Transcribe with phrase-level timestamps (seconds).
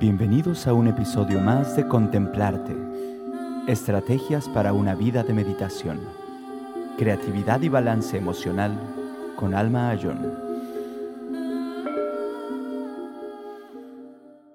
[0.00, 2.74] Bienvenidos a un episodio más de Contemplarte.
[3.66, 6.00] Estrategias para una vida de meditación.
[6.96, 8.80] Creatividad y balance emocional
[9.36, 10.38] con Alma Ayón.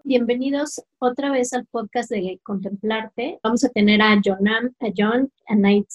[0.04, 3.38] Bienvenidos otra vez al podcast de Contemplarte.
[3.44, 5.86] Vamos a tener a Jonam, a John, a Nait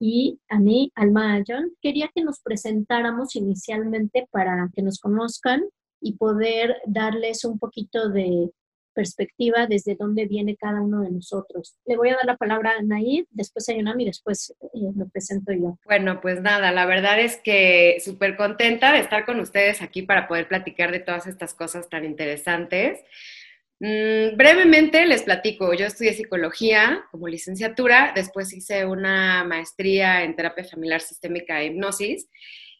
[0.00, 1.70] y a mí, Alma Ayón.
[1.80, 5.62] Quería que nos presentáramos inicialmente para que nos conozcan
[6.06, 8.50] y poder darles un poquito de
[8.94, 11.74] perspectiva desde dónde viene cada uno de nosotros.
[11.84, 15.52] Le voy a dar la palabra a Naid, después a Yonami después eh, me presento
[15.52, 15.78] yo.
[15.84, 20.28] Bueno, pues nada, la verdad es que súper contenta de estar con ustedes aquí para
[20.28, 23.00] poder platicar de todas estas cosas tan interesantes.
[23.80, 30.64] Mm, brevemente les platico, yo estudié psicología como licenciatura, después hice una maestría en terapia
[30.64, 32.28] familiar sistémica e hipnosis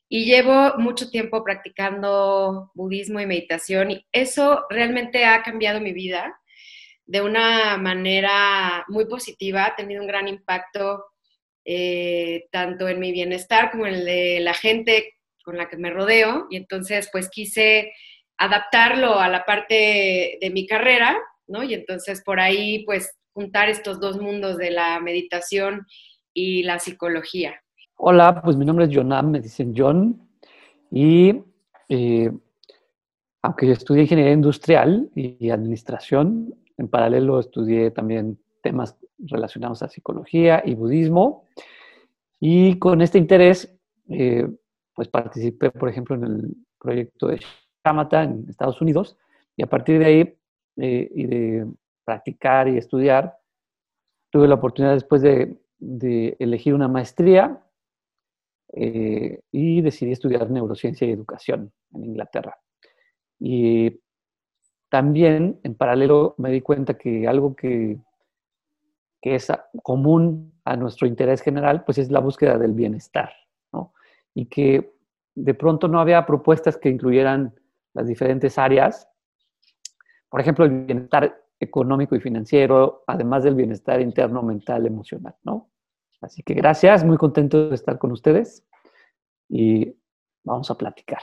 [0.09, 6.39] y llevo mucho tiempo practicando budismo y meditación y eso realmente ha cambiado mi vida
[7.07, 11.05] de una manera muy positiva, ha tenido un gran impacto
[11.65, 15.91] eh, tanto en mi bienestar como en el de la gente con la que me
[15.91, 17.93] rodeo y entonces pues quise
[18.37, 21.17] adaptarlo a la parte de mi carrera,
[21.47, 21.63] ¿no?
[21.63, 25.87] Y entonces por ahí pues juntar estos dos mundos de la meditación
[26.35, 27.63] y la psicología.
[27.99, 30.21] Hola, pues mi nombre es Jonam, me dicen John,
[30.91, 31.43] y
[31.89, 32.31] eh,
[33.41, 40.63] aunque yo estudié ingeniería industrial y, administración, en paralelo estudié también temas relacionados a psicología
[40.63, 41.47] y budismo,
[42.39, 43.75] y con este interés,
[44.11, 44.47] eh,
[44.95, 47.41] pues participé, por ejemplo, en el proyecto de
[47.83, 49.17] Shamatha en Estados Unidos,
[49.57, 50.35] y a partir de ahí
[50.77, 51.67] eh, y de
[52.05, 53.39] practicar y estudiar,
[54.29, 57.63] tuve la oportunidad después de, de elegir una maestría
[58.79, 62.59] eh, y decidí estudiar neurociencia y educación en Inglaterra.
[63.39, 64.03] Y
[64.91, 67.99] también en paralelo me di cuenta que algo que,
[69.23, 69.51] que es
[69.83, 73.33] común a nuestro interés general, pues es la búsqueda del bienestar,
[73.73, 73.95] ¿no?
[74.35, 74.93] Y que
[75.35, 77.59] de pronto no había propuestas que incluyeran
[77.95, 79.09] las diferentes áreas.
[80.29, 85.71] Por ejemplo, el bienestar económico y financiero, además del bienestar interno, mental, emocional, ¿no?
[86.21, 88.65] Así que gracias, muy contento de estar con ustedes
[89.49, 89.95] y
[90.45, 91.21] vamos a platicar.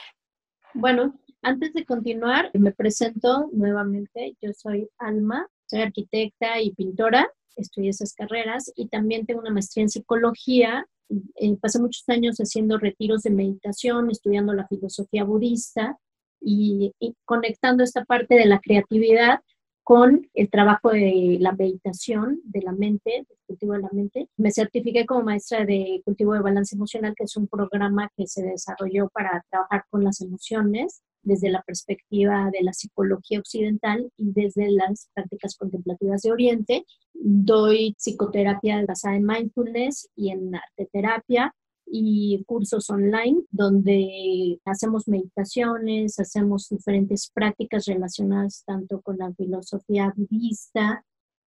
[0.73, 4.35] Bueno, antes de continuar, me presento nuevamente.
[4.41, 9.83] Yo soy Alma, soy arquitecta y pintora, estudié esas carreras y también tengo una maestría
[9.83, 10.87] en psicología.
[11.35, 15.97] Eh, pasé muchos años haciendo retiros de meditación, estudiando la filosofía budista
[16.45, 16.91] y
[17.23, 19.39] conectando esta parte de la creatividad
[19.83, 24.29] con el trabajo de la meditación de la mente, del cultivo de la mente.
[24.37, 28.43] Me certifiqué como maestra de cultivo de balance emocional, que es un programa que se
[28.43, 34.69] desarrolló para trabajar con las emociones desde la perspectiva de la psicología occidental y desde
[34.71, 36.85] las prácticas contemplativas de Oriente.
[37.13, 41.53] Doy psicoterapia basada en mindfulness y en arte terapia
[41.85, 51.05] y cursos online donde hacemos meditaciones, hacemos diferentes prácticas relacionadas tanto con la filosofía budista,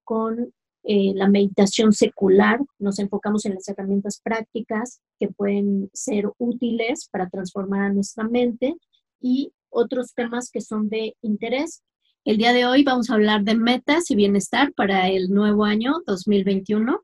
[0.05, 0.53] con
[0.85, 2.61] eh, la meditación secular.
[2.79, 8.75] Nos enfocamos en las herramientas prácticas que pueden ser útiles para transformar a nuestra mente
[9.21, 11.83] y otros temas que son de interés.
[12.25, 16.03] El día de hoy vamos a hablar de metas y bienestar para el nuevo año
[16.07, 17.01] 2021.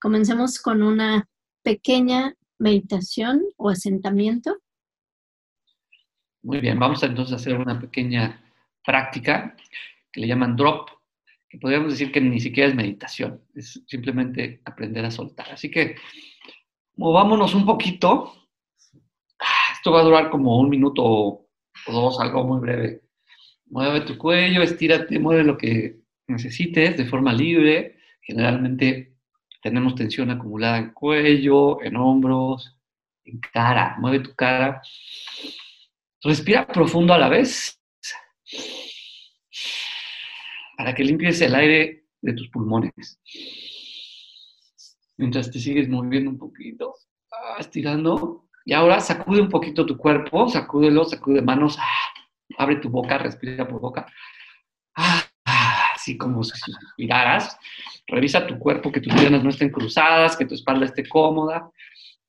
[0.00, 1.28] Comencemos con una
[1.62, 4.56] pequeña meditación o asentamiento.
[6.42, 8.42] Muy bien, vamos a entonces a hacer una pequeña
[8.84, 9.56] práctica
[10.10, 10.88] que le llaman drop,
[11.48, 15.52] que podríamos decir que ni siquiera es meditación, es simplemente aprender a soltar.
[15.52, 15.96] Así que
[16.96, 18.32] movámonos un poquito.
[19.38, 21.48] Ah, esto va a durar como un minuto o
[21.86, 23.02] dos, algo muy breve.
[23.66, 27.98] Mueve tu cuello, estírate, mueve lo que necesites de forma libre.
[28.20, 29.11] Generalmente
[29.62, 32.76] tenemos tensión acumulada en cuello, en hombros,
[33.24, 33.96] en cara.
[33.98, 34.82] Mueve tu cara.
[36.22, 37.80] Respira profundo a la vez
[40.76, 43.20] para que limpies el aire de tus pulmones.
[45.16, 46.94] Mientras te sigues moviendo un poquito,
[47.58, 48.48] estirando.
[48.64, 51.78] Y ahora sacude un poquito tu cuerpo, sacúdelo, sacude manos,
[52.58, 54.06] abre tu boca, respira por boca.
[56.02, 57.56] Ah, así como si suspiraras.
[58.06, 61.70] Revisa tu cuerpo, que tus piernas no estén cruzadas, que tu espalda esté cómoda,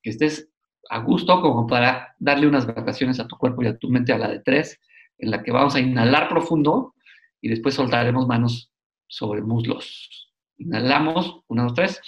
[0.02, 0.48] que estés
[0.90, 4.18] a gusto como para darle unas vacaciones a tu cuerpo y a tu mente a
[4.18, 4.80] la de tres,
[5.18, 6.94] en la que vamos a inhalar profundo
[7.42, 8.72] y después soltaremos manos
[9.08, 10.30] sobre muslos.
[10.58, 12.02] Inhalamos, una, dos, tres.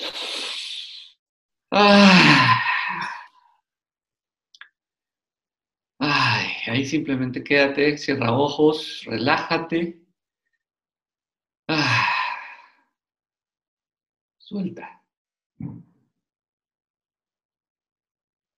[5.99, 10.04] Ay, ahí simplemente quédate, cierra ojos, relájate
[11.67, 12.05] Ah,
[14.37, 15.01] suelta.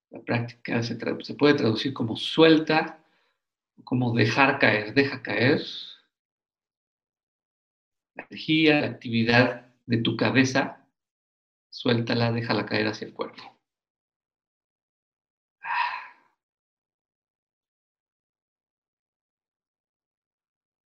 [0.10, 3.04] La práctica se, se puede traducir como suelta,
[3.84, 5.62] como dejar caer, deja caer
[8.16, 10.86] la energía, la actividad de tu cabeza,
[11.70, 13.58] suéltala, déjala caer hacia el cuerpo.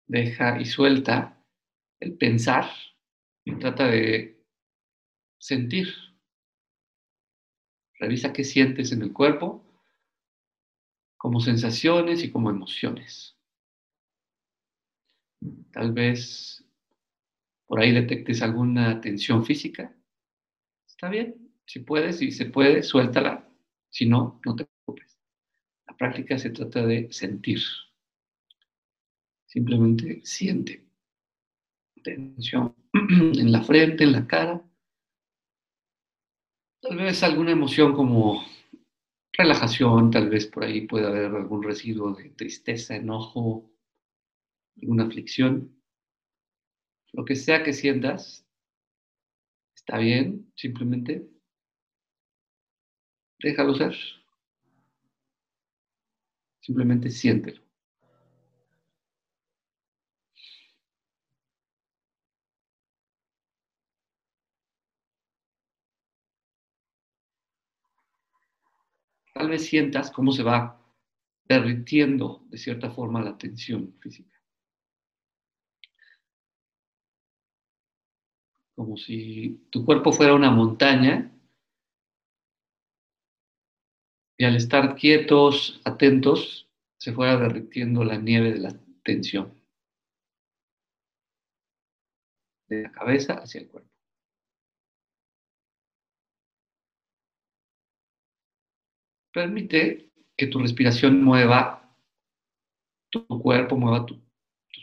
[0.07, 1.40] Deja y suelta
[2.00, 2.70] el pensar
[3.44, 4.43] y trata de
[5.38, 5.88] sentir.
[7.99, 9.62] Revisa qué sientes en el cuerpo
[11.17, 13.37] como sensaciones y como emociones.
[15.73, 16.64] Tal vez
[17.67, 19.94] por ahí detectes alguna tensión física.
[20.88, 23.49] Está bien, si puedes, si se puede, suéltala.
[23.91, 25.19] Si no, no te preocupes.
[25.87, 27.61] La práctica se trata de sentir.
[29.47, 30.90] Simplemente siente.
[32.02, 34.62] Tensión en la frente, en la cara.
[36.82, 38.43] Tal vez alguna emoción como
[39.32, 43.70] relajación, tal vez por ahí pueda haber algún residuo de tristeza, enojo,
[44.81, 45.76] alguna aflicción.
[47.12, 48.47] Lo que sea que sientas,
[49.75, 51.29] está bien, simplemente
[53.43, 53.97] déjalo ser.
[56.61, 57.70] Simplemente siéntelo.
[69.41, 70.79] Tal vez sientas cómo se va
[71.49, 74.39] derritiendo de cierta forma la tensión física.
[78.75, 81.33] como si tu cuerpo fuera una montaña
[84.37, 89.55] y al estar quietos, atentos, se fuera derritiendo la nieve de la tensión.
[92.69, 93.90] De la cabeza hacia el cuerpo.
[99.41, 101.97] Permite que tu respiración mueva
[103.09, 104.21] tu cuerpo, mueva tus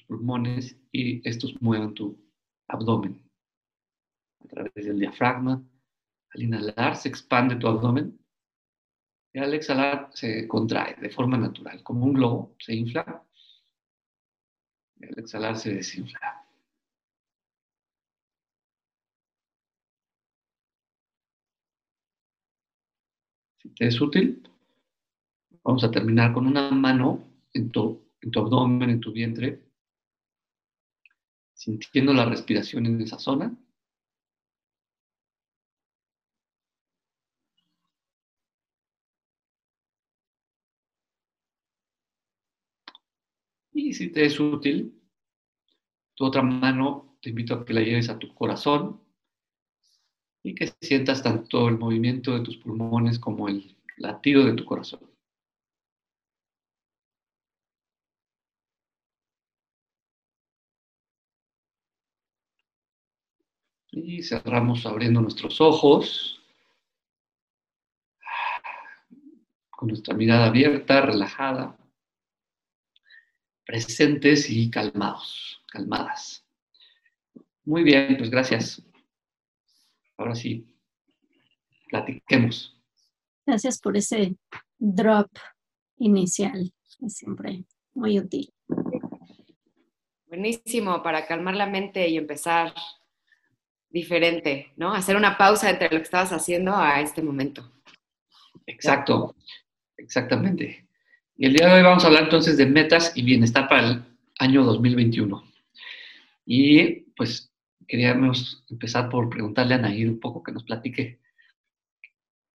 [0.07, 2.19] pulmones y estos muevan tu
[2.67, 3.21] abdomen
[4.43, 5.63] a través del diafragma.
[6.31, 8.19] Al inhalar se expande tu abdomen
[9.31, 13.23] y al exhalar se contrae de forma natural, como un globo, se infla
[14.95, 16.46] y al exhalar se desinfla.
[23.79, 24.41] Es útil,
[25.63, 28.01] vamos a terminar con una mano en tu
[28.35, 29.63] abdomen, en tu vientre,
[31.53, 33.55] sintiendo la respiración en esa zona.
[43.73, 44.99] Y si te es útil,
[46.15, 49.06] tu otra mano te invito a que la lleves a tu corazón
[50.47, 55.01] y que sientas tanto el movimiento de tus pulmones como el latido de tu corazón.
[63.91, 66.41] Y cerramos abriendo nuestros ojos,
[69.69, 71.77] con nuestra mirada abierta, relajada
[73.65, 76.45] presentes y calmados, calmadas.
[77.65, 78.81] Muy bien, pues gracias.
[80.17, 80.65] Ahora sí,
[81.89, 82.75] platiquemos.
[83.45, 84.35] Gracias por ese
[84.77, 85.29] drop
[85.97, 88.51] inicial, es siempre muy útil.
[90.27, 92.73] Buenísimo para calmar la mente y empezar
[93.89, 94.93] diferente, ¿no?
[94.93, 97.71] Hacer una pausa entre lo que estabas haciendo a este momento.
[98.65, 99.35] Exacto,
[99.97, 100.87] exactamente.
[101.37, 104.03] Y el día de hoy vamos a hablar entonces de metas y bienestar para el
[104.39, 105.43] año 2021.
[106.45, 107.46] Y pues
[107.87, 111.19] queríamos empezar por preguntarle a Nair un poco que nos platique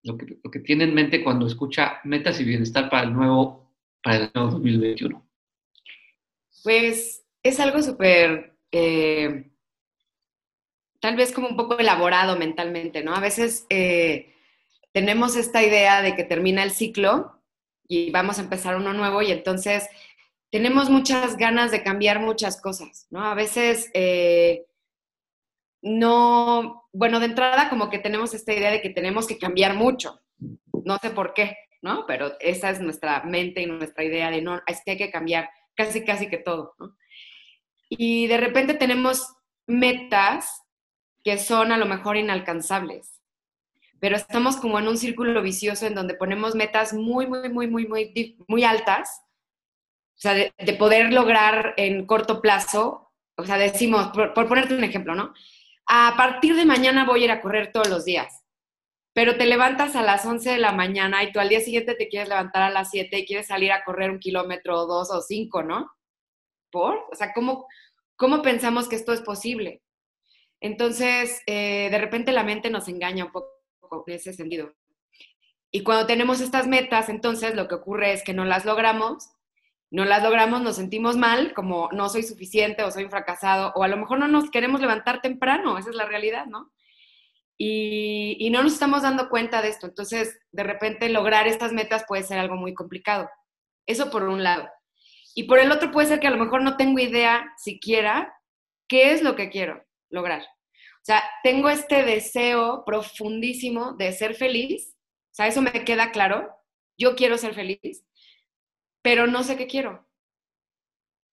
[0.03, 3.73] lo que, lo que tiene en mente cuando escucha metas y bienestar para el nuevo,
[4.03, 5.25] para el año 2021.
[6.63, 9.49] Pues es algo súper, eh,
[10.99, 13.15] tal vez como un poco elaborado mentalmente, ¿no?
[13.15, 14.33] A veces eh,
[14.91, 17.41] tenemos esta idea de que termina el ciclo
[17.87, 19.89] y vamos a empezar uno nuevo y entonces
[20.51, 23.23] tenemos muchas ganas de cambiar muchas cosas, ¿no?
[23.23, 24.65] A veces eh,
[25.83, 30.21] no, bueno, de entrada como que tenemos esta idea de que tenemos que cambiar mucho,
[30.85, 32.05] no sé por qué, ¿no?
[32.07, 35.49] Pero esa es nuestra mente y nuestra idea de no, es que hay que cambiar
[35.75, 36.75] casi, casi que todo.
[37.89, 39.35] Y de repente tenemos
[39.67, 40.63] metas
[41.23, 43.19] que son a lo mejor inalcanzables
[43.99, 47.87] pero estamos como en un círculo vicioso en donde ponemos metas muy, muy, muy, muy,
[47.87, 49.21] muy, muy altas,
[50.17, 53.03] o sea, de, poder lograr en corto plazo
[53.35, 55.33] o sea, decimos, por, por ponerte un ejemplo, ¿no?
[55.85, 58.43] A partir de mañana voy a ir a correr todos los días
[59.13, 62.09] pero te levantas a las 11 de la mañana y tú al día siguiente te
[62.09, 65.21] quieres levantar a las 7 y quieres salir a correr un kilómetro o dos o
[65.21, 65.91] cinco, ¿no?
[66.71, 66.97] ¿Por?
[67.11, 67.67] O sea, ¿cómo,
[68.15, 69.83] cómo pensamos que esto es posible?
[70.59, 74.73] Entonces, eh, de repente la mente nos engaña un poco en ese sentido.
[75.69, 79.29] Y cuando tenemos estas metas, entonces lo que ocurre es que no las logramos,
[79.93, 83.83] no las logramos, nos sentimos mal, como no soy suficiente o soy un fracasado, o
[83.83, 86.71] a lo mejor no nos queremos levantar temprano, esa es la realidad, ¿no?
[87.57, 89.87] y, no nos estamos dando cuenta de esto.
[89.87, 93.29] Entonces, de repente, lograr estas metas puede ser algo muy complicado.
[93.85, 94.67] Eso por un lado.
[95.35, 98.33] Y por el otro puede ser que a lo mejor no tengo idea siquiera
[98.87, 100.41] qué es lo que quiero lograr.
[100.41, 104.95] O sea, tengo este deseo profundísimo de ser feliz.
[105.31, 106.49] O sea, eso me queda claro.
[106.97, 108.05] Yo quiero ser feliz,
[109.03, 110.07] pero no sé qué quiero.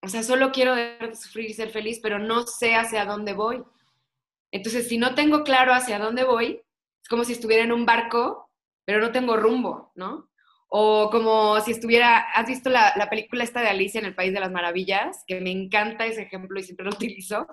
[0.02, 0.74] O sea, solo quiero
[1.14, 3.62] sufrir y ser feliz, pero no sé hacia dónde voy.
[4.50, 6.60] Entonces, si no tengo claro hacia dónde voy,
[7.02, 8.50] es como si estuviera en un barco,
[8.84, 10.30] pero no tengo rumbo, ¿no?
[10.68, 14.40] O como si estuviera, ¿has visto la, película esta de Alicia en el País de
[14.40, 15.24] las Maravillas?
[15.26, 17.46] Que me encanta ese ejemplo y siempre lo utilizo.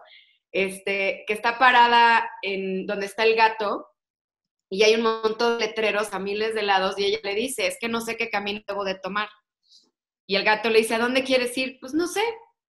[0.51, 3.87] Este, que está parada en donde está el gato
[4.69, 7.77] y hay un montón de letreros a miles de lados y ella le dice, es
[7.79, 9.29] que no sé qué camino debo de tomar.
[10.27, 11.79] Y el gato le dice, ¿a dónde quieres ir?
[11.79, 12.21] Pues no sé.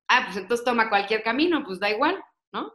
[0.08, 2.18] Ah, pues entonces toma cualquier camino, pues da igual,
[2.52, 2.72] ¿no?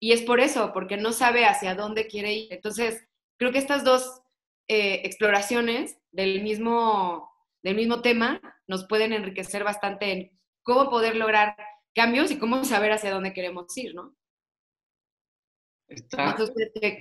[0.00, 2.52] Y es por eso, porque no sabe hacia dónde quiere ir.
[2.52, 3.06] Entonces,
[3.36, 4.22] creo que estas dos
[4.68, 7.30] eh, exploraciones del mismo,
[7.62, 11.56] del mismo tema nos pueden enriquecer bastante en cómo poder lograr
[11.94, 14.14] cambios y cómo saber hacia dónde queremos ir, ¿no?
[15.88, 16.36] Está,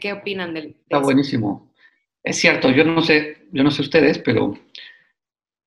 [0.01, 0.75] ¿qué, opinan del?
[0.81, 1.73] está buenísimo.
[2.21, 4.53] Es cierto, yo no sé, yo no sé ustedes, pero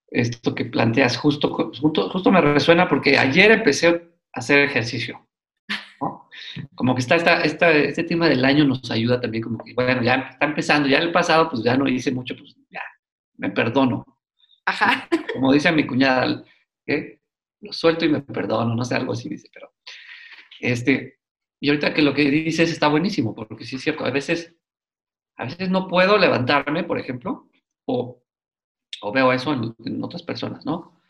[0.09, 4.01] esto que planteas justo, justo, justo me resuena porque ayer empecé a
[4.33, 5.27] hacer ejercicio
[6.75, 10.15] como que está, esta, este tema del año nos ayuda también, como que, bueno, ya
[10.31, 12.83] está empezando, ya en el pasado, pues ya no hice mucho, pues ya,
[13.37, 14.05] me perdono.
[14.65, 15.09] Ajá.
[15.33, 16.45] Como dice mi cuñada,
[17.61, 19.73] lo suelto y me perdono, no sé, algo así dice, pero,
[20.61, 21.19] este,
[21.61, 24.55] y ahorita que lo que dices está buenísimo, porque sí es cierto, a veces,
[25.37, 27.49] a veces no puedo levantarme, por ejemplo,
[27.87, 28.23] o,
[29.03, 31.01] o veo eso en, en, otras personas, ¿no?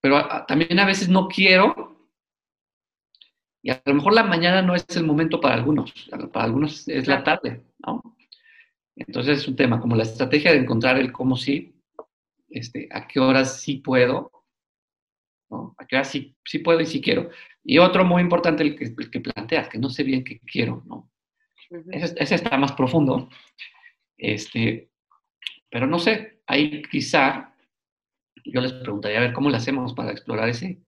[0.00, 1.92] Pero a, también a veces no quiero
[3.62, 5.92] y a lo mejor la mañana no es el momento para algunos,
[6.32, 8.02] para algunos es la tarde, ¿no?
[8.96, 11.74] Entonces es un tema como la estrategia de encontrar el cómo sí,
[12.50, 14.32] este, a qué horas sí puedo,
[15.48, 15.74] ¿no?
[15.78, 17.30] A qué horas sí, sí puedo y sí quiero.
[17.62, 20.82] Y otro muy importante, el que, el que planteas, que no sé bien qué quiero,
[20.84, 21.08] ¿no?
[21.90, 23.30] ese, ese, está más profundo,
[24.18, 24.90] este,
[25.72, 27.56] pero no sé, ahí quizá
[28.44, 30.82] yo les preguntaría, a ver, ¿cómo le hacemos para explorar ese,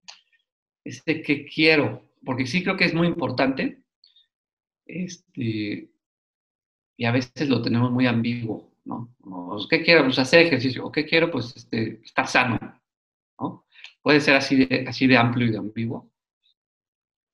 [0.85, 2.05] ese qué quiero?
[2.25, 3.83] porque sí creo que es muy importante,
[4.87, 5.91] este,
[6.97, 9.15] y a veces lo tenemos muy ambiguo, ¿no?
[9.69, 10.05] ¿Qué quiero?
[10.05, 11.31] Pues hacer ejercicio, o ¿qué quiero?
[11.31, 12.59] Pues este, estar sano,
[13.39, 13.67] ¿no?
[14.03, 16.11] Puede ser así de, así de amplio y de ambiguo,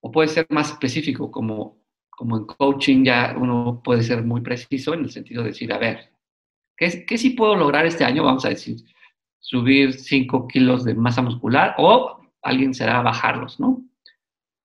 [0.03, 4.95] o puede ser más específico, como, como en coaching ya uno puede ser muy preciso
[4.95, 6.11] en el sentido de decir, a ver,
[6.81, 8.25] ¿qué, qué sí puedo lograr este año?
[8.25, 8.79] Vamos a decir,
[9.39, 13.85] subir 5 kilos de masa muscular, o alguien será bajarlos, ¿no?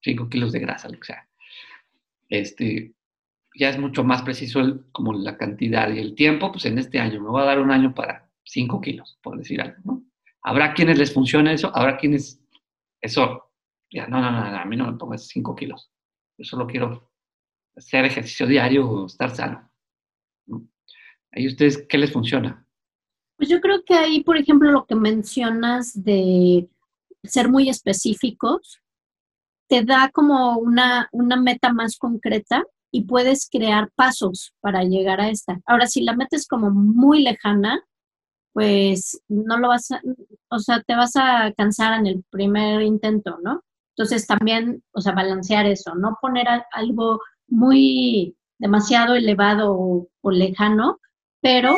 [0.01, 1.27] 5 kilos de grasa, lo que sea.
[2.29, 2.93] Este,
[3.53, 7.21] ya es mucho más preciso como la cantidad y el tiempo, pues en este año
[7.21, 10.03] me voy a dar un año para 5 kilos, por decir algo, ¿no?
[10.41, 12.41] Habrá quienes les funcione eso, habrá quienes,
[13.01, 13.51] eso,
[13.89, 15.91] ya, no, no, no, a mí no me pongas 5 kilos,
[16.37, 17.11] yo solo quiero
[17.75, 19.69] hacer ejercicio diario o estar sano.
[20.45, 20.67] ¿no?
[21.35, 22.65] ¿Ahí ustedes qué les funciona?
[23.37, 26.69] Pues yo creo que ahí, por ejemplo, lo que mencionas de
[27.23, 28.79] ser muy específicos,
[29.67, 35.29] te da como una, una meta más concreta y puedes crear pasos para llegar a
[35.29, 35.59] esta.
[35.65, 37.83] Ahora, si la meta es como muy lejana,
[38.53, 40.01] pues no lo vas a,
[40.49, 43.63] o sea, te vas a cansar en el primer intento, ¿no?
[43.97, 50.99] Entonces también, o sea, balancear eso, no poner algo muy demasiado elevado o lejano,
[51.45, 51.77] pero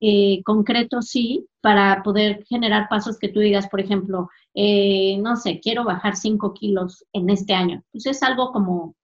[0.00, 5.60] eh, concreto sí, para poder generar pasos que tú digas, por ejemplo, eh, no sé,
[5.60, 7.80] quiero bajar 5 kilos en este año.
[7.92, 8.96] Pues es algo como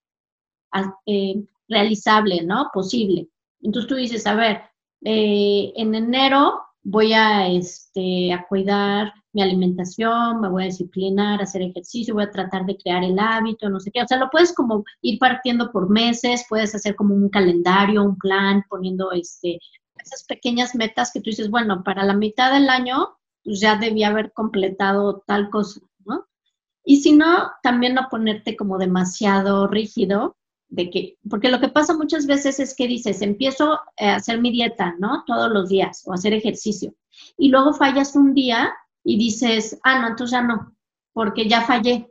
[1.07, 2.71] eh, realizable, ¿no?
[2.75, 3.29] Posible.
[3.63, 4.63] Entonces tú dices, a ver,
[5.03, 12.15] en enero voy a, este, a cuidar mi alimentación, me voy a disciplinar, hacer ejercicio,
[12.15, 14.03] voy a tratar de crear el hábito, no sé qué.
[14.03, 18.19] O sea, lo puedes como ir partiendo por meses, puedes hacer como un calendario, un
[18.19, 19.61] plan, poniendo este,
[20.05, 24.09] esas pequeñas metas que tú dices, bueno, para la mitad del año, pues ya debía
[24.09, 26.27] haber completado tal cosa, ¿no?
[26.85, 30.37] Y si no, también no ponerte como demasiado rígido,
[30.69, 34.51] de que, porque lo que pasa muchas veces es que dices, empiezo a hacer mi
[34.53, 35.25] dieta, ¿no?
[35.27, 36.95] Todos los días, o hacer ejercicio.
[37.37, 38.73] Y luego fallas un día
[39.05, 40.75] y dices, ah, no, entonces ya no,
[41.13, 42.09] porque ya fallé.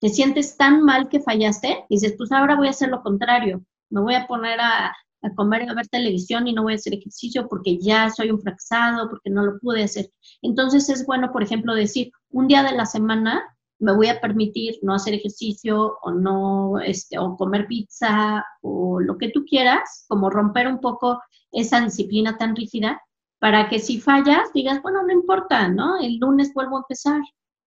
[0.00, 4.00] Te sientes tan mal que fallaste, dices, pues ahora voy a hacer lo contrario, me
[4.00, 4.94] voy a poner a,
[5.26, 8.40] a comer a ver televisión y no voy a hacer ejercicio porque ya soy un
[8.40, 10.10] fracasado, porque no lo pude hacer.
[10.42, 13.44] Entonces es bueno, por ejemplo, decir, un día de la semana
[13.78, 19.18] me voy a permitir no hacer ejercicio o no, este, o comer pizza o lo
[19.18, 21.20] que tú quieras, como romper un poco
[21.52, 23.02] esa disciplina tan rígida
[23.38, 25.98] para que si fallas digas, bueno, no importa, ¿no?
[26.00, 27.20] El lunes vuelvo a empezar.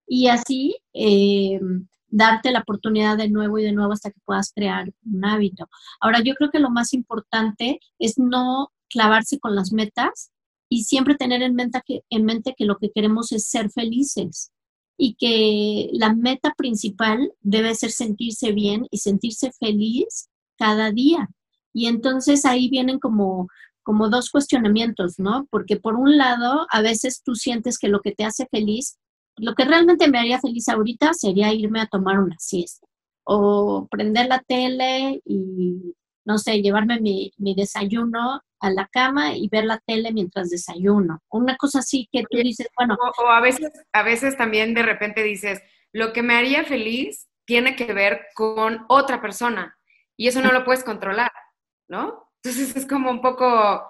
[0.07, 1.59] Y así eh,
[2.09, 5.69] darte la oportunidad de nuevo y de nuevo hasta que puedas crear un hábito.
[5.99, 10.31] Ahora, yo creo que lo más importante es no clavarse con las metas
[10.69, 14.51] y siempre tener en mente que, en mente que lo que queremos es ser felices
[14.97, 21.29] y que la meta principal debe ser sentirse bien y sentirse feliz cada día.
[21.73, 23.47] Y entonces ahí vienen como,
[23.83, 25.47] como dos cuestionamientos, ¿no?
[25.49, 28.97] Porque por un lado, a veces tú sientes que lo que te hace feliz,
[29.41, 32.87] lo que realmente me haría feliz ahorita sería irme a tomar una siesta
[33.23, 39.47] o prender la tele y, no sé, llevarme mi, mi desayuno a la cama y
[39.49, 41.21] ver la tele mientras desayuno.
[41.29, 42.97] Una cosa así que tú dices, bueno.
[43.17, 45.61] O, a, veces, a veces también de repente dices,
[45.93, 49.77] lo que me haría feliz tiene que ver con otra persona
[50.17, 51.31] y eso no lo puedes controlar,
[51.87, 52.29] ¿no?
[52.43, 53.87] Entonces es como un poco,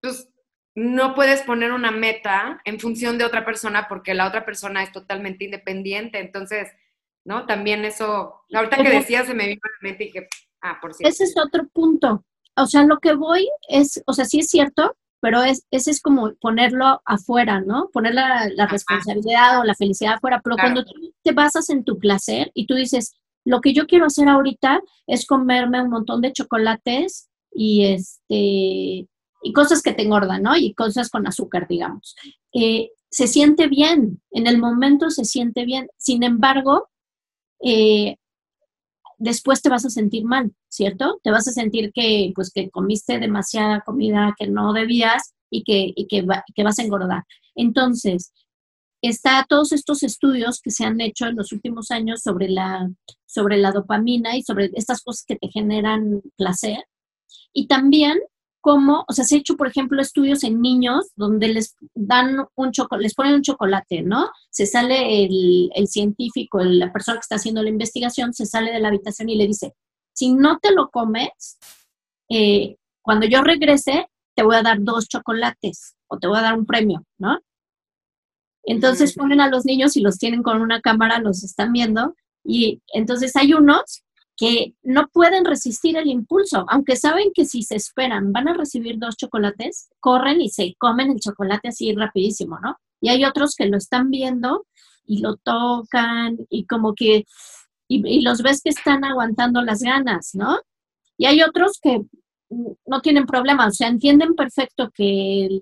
[0.00, 0.28] pues
[0.74, 4.92] no puedes poner una meta en función de otra persona porque la otra persona es
[4.92, 6.68] totalmente independiente, entonces,
[7.24, 7.46] ¿no?
[7.46, 10.28] También eso, ahorita que decías se me vino a la mente y dije,
[10.62, 11.12] ah, por cierto.
[11.12, 12.24] Ese es otro punto
[12.56, 16.00] o sea, lo que voy es, o sea, sí es cierto, pero es, ese es
[16.00, 17.88] como ponerlo afuera, ¿no?
[17.92, 22.50] Poner la, responsabilidad o la felicidad afuera, pero cuando tú te basas en tu placer
[22.54, 23.14] y tú dices,
[23.44, 29.08] lo que yo quiero hacer ahorita es comerme un montón de chocolates y este
[29.44, 30.56] y cosas que te engordan, ¿no?
[30.56, 32.16] Y cosas con azúcar, digamos.
[32.54, 35.88] Eh, se siente bien, en el momento se siente bien.
[35.98, 36.88] Sin embargo,
[37.62, 38.16] eh,
[39.18, 41.20] después te vas a sentir mal, ¿cierto?
[41.22, 45.92] Te vas a sentir que, pues, que comiste demasiada comida que no debías y que,
[45.94, 47.24] y que, vas a engordar.
[47.54, 48.32] Entonces,
[49.02, 52.90] está todos estos estudios que se han hecho en los últimos años sobre la,
[53.26, 56.78] sobre la dopamina y sobre estas cosas que te generan placer.
[57.52, 58.18] Y también
[58.64, 62.72] cómo, o sea, se ha hecho, por ejemplo, estudios en niños donde les dan un
[62.72, 64.30] chocolate, les ponen un chocolate, ¿no?
[64.48, 68.80] Se sale el, el científico, la persona que está haciendo la investigación, se sale de
[68.80, 69.74] la habitación y le dice,
[70.14, 71.58] si no te lo comes,
[72.30, 76.58] eh, cuando yo regrese, te voy a dar dos chocolates o te voy a dar
[76.58, 77.38] un premio, ¿no?
[78.62, 82.80] Entonces ponen a los niños y los tienen con una cámara, los están viendo, y
[82.94, 84.04] entonces hay unos
[84.36, 88.98] que no pueden resistir el impulso, aunque saben que si se esperan van a recibir
[88.98, 92.76] dos chocolates, corren y se comen el chocolate así rapidísimo, ¿no?
[93.00, 94.66] Y hay otros que lo están viendo
[95.06, 97.26] y lo tocan y como que,
[97.86, 100.58] y, los ves que están aguantando las ganas, ¿no?
[101.16, 102.00] Y hay otros que
[102.86, 105.60] no tienen problema, o sea, entienden perfecto que,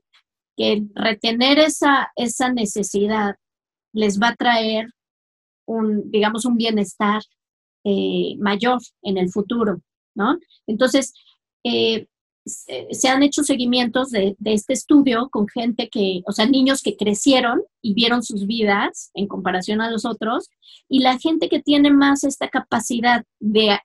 [0.57, 3.37] que retener esa, esa necesidad
[3.93, 4.87] les va a traer
[5.67, 7.23] un, digamos, un bienestar
[7.85, 9.81] eh, mayor en el futuro,
[10.14, 10.38] ¿no?
[10.66, 11.12] Entonces,
[11.64, 12.07] eh,
[12.45, 17.62] se, han hecho seguimientos de, este estudio con gente que, o sea, niños que crecieron
[17.81, 20.49] y vieron sus vidas en comparación a los otros,
[20.88, 23.79] y la gente que tiene más esta capacidad de,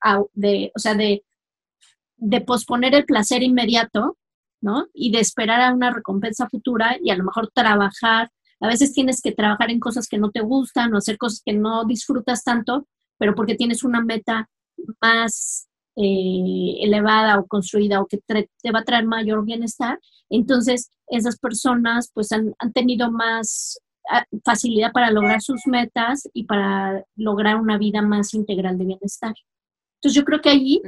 [0.75, 4.17] o sea, de posponer el placer inmediato,
[4.61, 4.87] ¿no?
[4.93, 8.31] Y de esperar a una recompensa futura y a lo mejor trabajar.
[8.59, 11.53] A veces tienes que trabajar en cosas que no te gustan o hacer cosas que
[11.53, 14.49] no disfrutas tanto pero porque tienes una meta
[15.01, 19.99] más eh, elevada o construida o que te va a traer mayor bienestar,
[20.29, 27.03] entonces esas personas pues han, tenido más ah, facilidad para lograr sus metas y para
[27.15, 29.33] lograr una vida más integral de bienestar.
[29.95, 30.81] Entonces yo creo que allí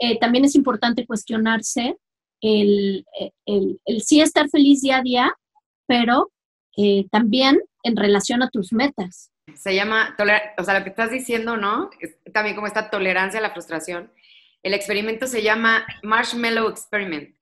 [0.00, 1.96] eh, también es importante cuestionarse
[2.42, 3.04] el,
[3.46, 5.34] el, el, sí estar feliz día a día,
[5.86, 6.30] pero
[6.76, 10.16] eh, también en relación a tus metas se llama,
[10.58, 11.90] o sea, lo que estás diciendo, ¿no?
[12.00, 14.12] Es también como esta tolerancia a la frustración.
[14.62, 17.34] El experimento se llama Marshmallow Experiment.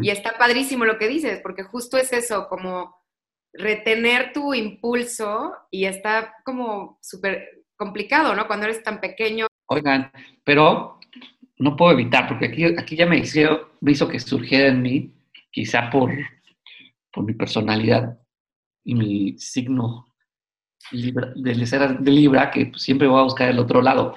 [0.00, 2.96] Y está padrísimo lo que dices, porque justo es eso, como
[3.52, 8.46] retener tu impulso y está como súper complicado, ¿no?
[8.46, 9.46] Cuando eres tan pequeño.
[9.66, 10.10] Oigan,
[10.44, 10.98] pero
[11.58, 15.14] no puedo evitar, porque aquí, aquí ya me hizo, me hizo que surgiera en mí,
[15.50, 16.10] quizá por,
[17.12, 18.18] por mi personalidad
[18.82, 20.06] y mi signo
[20.92, 24.16] Libra, de Libra, que siempre voy a buscar el otro lado.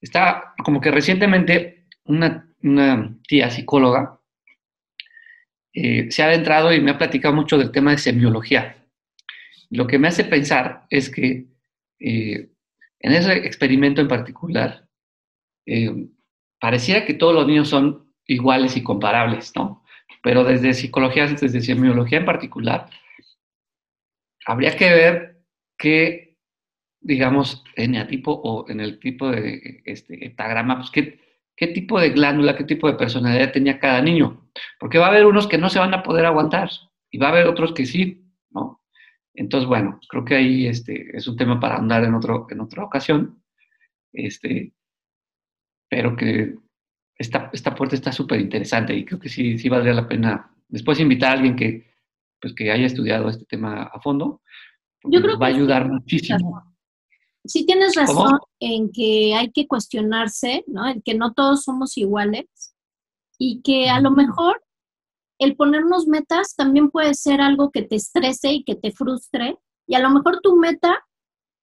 [0.00, 4.16] Está como que recientemente una, una tía psicóloga
[5.78, 8.82] eh, se ha adentrado y me ha platicado mucho del tema de semiología.
[9.68, 11.48] Lo que me hace pensar es que
[12.00, 12.48] eh,
[13.00, 14.88] en ese experimento en particular,
[15.66, 16.08] eh,
[16.58, 19.84] pareciera que todos los niños son iguales y comparables, ¿no?
[20.22, 22.88] Pero desde psicología, desde semiología en particular,
[24.46, 25.35] habría que ver
[25.76, 26.38] qué,
[27.00, 31.20] digamos, eneatipo o en el tipo de este, heptagrama, pues qué,
[31.56, 34.50] qué tipo de glándula, qué tipo de personalidad tenía cada niño.
[34.78, 36.70] Porque va a haber unos que no se van a poder aguantar
[37.10, 38.82] y va a haber otros que sí, ¿no?
[39.34, 42.84] Entonces, bueno, creo que ahí este, es un tema para andar en, otro, en otra
[42.84, 43.42] ocasión.
[44.12, 44.72] Este,
[45.88, 46.54] pero que
[47.18, 51.00] esta, esta puerta está súper interesante y creo que sí, sí valdría la pena después
[51.00, 51.94] invitar a alguien que,
[52.40, 54.42] pues, que haya estudiado este tema a fondo.
[55.08, 56.62] Yo creo va a que ayudar muchísimo.
[57.44, 58.48] Sí tienes razón ¿Cómo?
[58.58, 60.86] en que hay que cuestionarse, ¿no?
[60.88, 62.46] En que no todos somos iguales
[63.38, 64.62] y que a lo mejor
[65.38, 69.94] el ponernos metas también puede ser algo que te estrese y que te frustre y
[69.94, 71.04] a lo mejor tu meta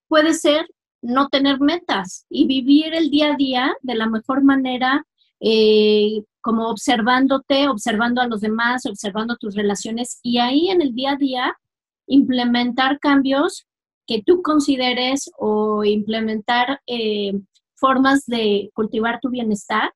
[0.08, 0.68] puede ser
[1.02, 5.06] no tener metas y vivir el día a día de la mejor manera,
[5.42, 11.12] eh, como observándote, observando a los demás, observando tus relaciones y ahí en el día
[11.12, 11.58] a día
[12.08, 13.66] implementar cambios
[14.08, 17.34] que tú consideres o implementar eh,
[17.76, 19.94] formas de cultivar tu bienestar,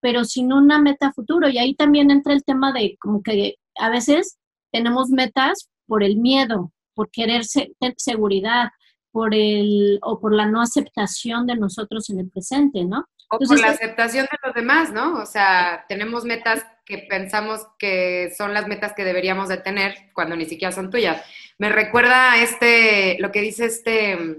[0.00, 1.48] pero sin una meta futuro.
[1.48, 4.38] Y ahí también entra el tema de como que a veces
[4.72, 8.68] tenemos metas por el miedo, por querer se- seguridad,
[9.10, 13.06] por el o por la no aceptación de nosotros en el presente, ¿no?
[13.30, 15.18] O por Entonces, la aceptación de los demás, ¿no?
[15.20, 20.34] O sea, tenemos metas que pensamos que son las metas que deberíamos de tener cuando
[20.34, 21.22] ni siquiera son tuyas.
[21.58, 24.38] Me recuerda a este, lo que dice este,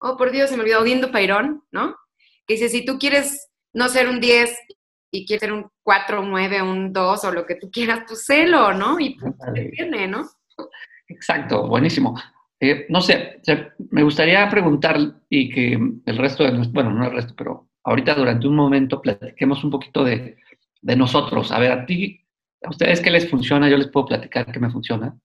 [0.00, 1.94] oh por Dios, se me olvidó, Odindo Peirón, ¿no?
[2.46, 4.58] Que dice, si tú quieres no ser un 10
[5.12, 8.24] y quieres ser un 4, un 9, un 2 o lo que tú quieras, pues
[8.24, 8.98] sélo, ¿no?
[8.98, 10.28] Y pues, te tiene, ¿no?
[11.08, 12.20] Exacto, buenísimo.
[12.58, 13.40] Eh, no sé,
[13.90, 18.48] me gustaría preguntar y que el resto de, bueno, no el resto, pero ahorita durante
[18.48, 20.36] un momento platiquemos un poquito de,
[20.82, 21.52] de nosotros.
[21.52, 22.20] A ver, a ti,
[22.62, 25.16] a ustedes qué les funciona, yo les puedo platicar qué me funciona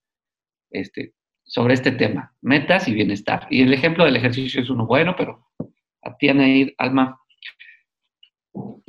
[0.69, 3.47] este, sobre este tema, metas y bienestar.
[3.50, 5.50] Y el ejemplo del ejercicio es uno bueno, pero
[6.04, 7.19] a ti, Anaid, Alma.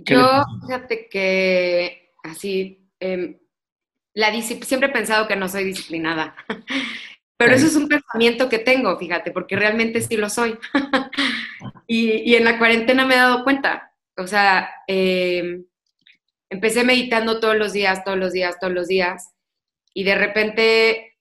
[0.05, 3.39] ¿qué les Yo, fíjate que así, em,
[4.13, 6.37] la siempre he pensado que no soy disciplinada,
[7.45, 10.59] pero eso es un pensamiento que tengo, fíjate, porque realmente sí lo soy.
[11.87, 15.65] y, y en la cuarentena me he dado cuenta, o sea, em,
[16.51, 19.33] empecé meditando todos los días, todos los días, todos los días,
[19.95, 21.19] y de repente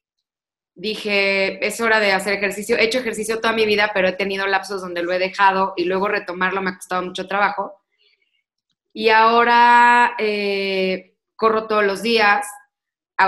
[0.73, 2.77] dije, es hora de hacer ejercicio.
[2.77, 5.85] He hecho ejercicio toda mi vida, pero he tenido lapsos donde lo he dejado y
[5.85, 7.81] luego retomarlo me ha costado mucho trabajo.
[8.93, 12.45] Y ahora eh, corro todos los días,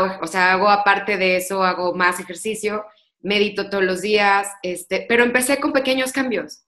[0.02, 2.86] o sea, hago aparte de eso, hago más ejercicio,
[3.22, 6.66] medito todos los días, este, pero empecé con pequeños cambios,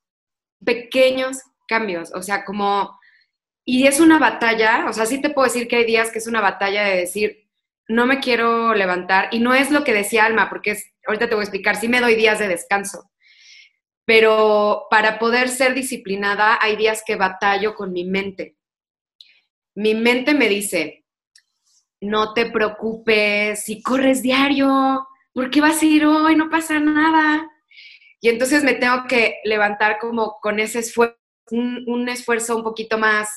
[0.63, 2.97] pequeños cambios, o sea, como,
[3.65, 6.27] y es una batalla, o sea, sí te puedo decir que hay días que es
[6.27, 7.49] una batalla de decir,
[7.87, 11.35] no me quiero levantar, y no es lo que decía Alma, porque es, ahorita te
[11.35, 13.11] voy a explicar, sí me doy días de descanso,
[14.05, 18.55] pero para poder ser disciplinada hay días que batallo con mi mente.
[19.73, 21.04] Mi mente me dice,
[22.01, 26.35] no te preocupes, si corres diario, ¿por qué vas a ir hoy?
[26.35, 27.49] No pasa nada.
[28.21, 31.17] Y entonces me tengo que levantar como con ese esfuerzo,
[31.51, 33.29] un, esfuerzo un poquito más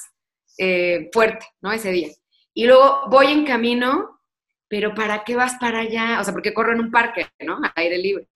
[0.56, 1.72] eh, fuerte, ¿no?
[1.72, 2.08] Ese día.
[2.54, 4.20] Y luego voy en camino,
[4.68, 6.18] pero ¿para qué vas para allá?
[6.20, 7.58] O sea, porque corro en un parque, ¿no?
[7.62, 8.28] A aire libre.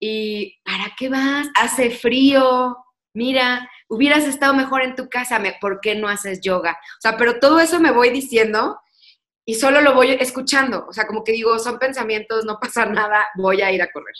[0.00, 1.48] ¿Y para qué vas?
[1.54, 2.76] Hace frío,
[3.14, 6.72] mira, hubieras estado mejor en tu casa, ¿por qué no haces yoga?
[6.72, 8.78] O sea, pero todo eso me voy diciendo
[9.50, 10.84] y solo lo voy escuchando.
[10.86, 14.14] O sea, como que digo, son pensamientos, no pasa nada, voy a ir a correr.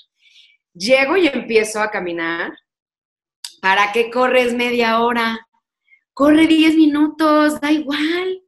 [0.72, 2.52] Llego y empiezo a caminar.
[3.60, 5.46] ¿Para qué corres media hora?
[6.14, 8.42] Corre 10 minutos, da igual.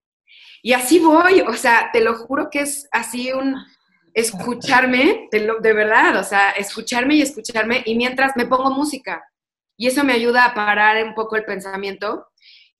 [0.62, 3.56] Y así voy, o sea, te lo juro que es así un
[4.14, 9.22] escucharme, te lo- de verdad, o sea, escucharme y escucharme y mientras me pongo música.
[9.76, 12.26] Y eso me ayuda a parar un poco el pensamiento.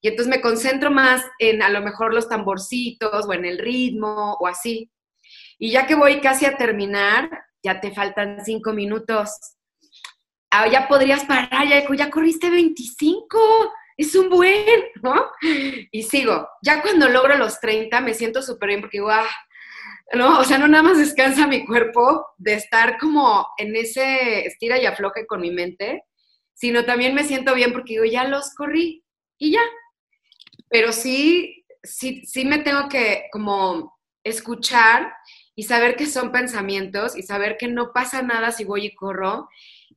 [0.01, 4.37] Y entonces me concentro más en a lo mejor los tamborcitos o en el ritmo
[4.41, 4.91] o así.
[5.59, 7.31] Y ya que voy casi a terminar,
[7.63, 9.31] ya te faltan cinco minutos.
[10.51, 13.39] Ah, ya podrías parar, ya, ya corriste 25,
[13.97, 14.65] es un buen,
[15.03, 15.31] ¿no?
[15.93, 16.49] Y sigo.
[16.63, 19.29] Ya cuando logro los 30 me siento súper bien porque digo, ah,
[20.15, 20.41] ¿no?
[20.41, 24.87] O sea, no nada más descansa mi cuerpo de estar como en ese estira y
[24.87, 26.05] afloje con mi mente,
[26.55, 29.05] sino también me siento bien porque digo, ya los corrí
[29.39, 29.61] y ya.
[30.71, 35.13] Pero sí, sí, sí me tengo que como escuchar
[35.55, 39.49] y saber que son pensamientos y saber que no pasa nada si voy y corro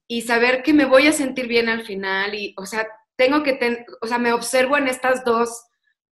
[0.08, 3.86] y saber que me voy a sentir bien al final y, o sea, tengo que,
[4.02, 5.66] o sea, me observo en estas dos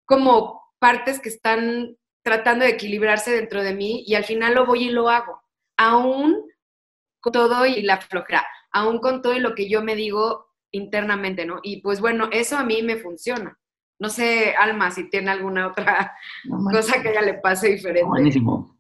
[0.06, 4.86] como partes que están tratando de equilibrarse dentro de mí y al final lo voy
[4.86, 5.42] y lo hago,
[5.78, 6.46] aún
[7.20, 11.46] con todo y la flojera, aún con todo y lo que yo me digo internamente,
[11.46, 11.60] ¿no?
[11.64, 13.58] Y pues bueno, eso a mí me funciona.
[14.02, 16.12] No sé, Alma, si tiene alguna otra
[16.72, 18.10] cosa que a ella le pase diferente.
[18.10, 18.76] Buenísimo.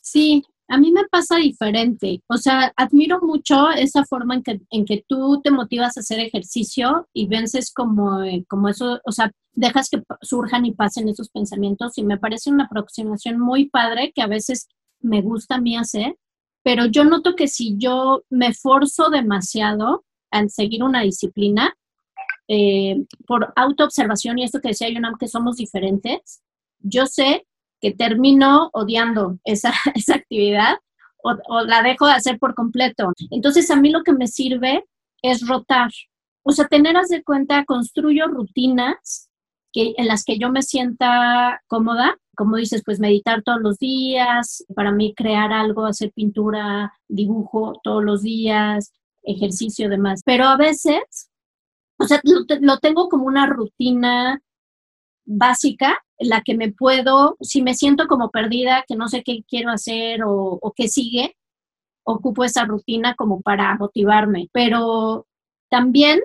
[0.00, 2.22] Sí, a mí me pasa diferente.
[2.28, 6.20] O sea, admiro mucho esa forma en que, en que tú te motivas a hacer
[6.20, 11.30] ejercicio y vences como, eh, como eso, o sea, dejas que surjan y pasen esos
[11.30, 14.68] pensamientos y me parece una aproximación muy padre que a veces
[15.00, 16.14] me gusta a mí hacer,
[16.62, 21.76] pero yo noto que si yo me forzo demasiado al seguir una disciplina,
[22.48, 26.42] eh, por autoobservación y esto que decía Yonam, que somos diferentes,
[26.80, 27.46] yo sé
[27.80, 30.76] que termino odiando esa, esa actividad
[31.24, 33.12] o, la dejo de hacer por completo.
[33.30, 34.84] Entonces a mí lo que me sirve
[35.22, 35.90] es rotar.
[36.42, 39.30] O sea, tener de cuenta, construyo rutinas
[39.72, 42.16] que, en las que yo me sienta cómoda.
[42.36, 48.04] Como dices, pues meditar todos los días, para mí crear algo, hacer pintura, dibujo todos
[48.04, 50.22] los días, ejercicio, demás.
[50.24, 51.30] Pero a veces,
[51.98, 54.40] o sea, lo, tengo como una rutina
[55.26, 59.70] básica la que me puedo, si me siento como perdida, que no sé qué quiero
[59.70, 61.36] hacer o, o qué sigue,
[62.04, 64.48] ocupo esa rutina como para motivarme.
[64.52, 65.26] Pero
[65.70, 66.20] también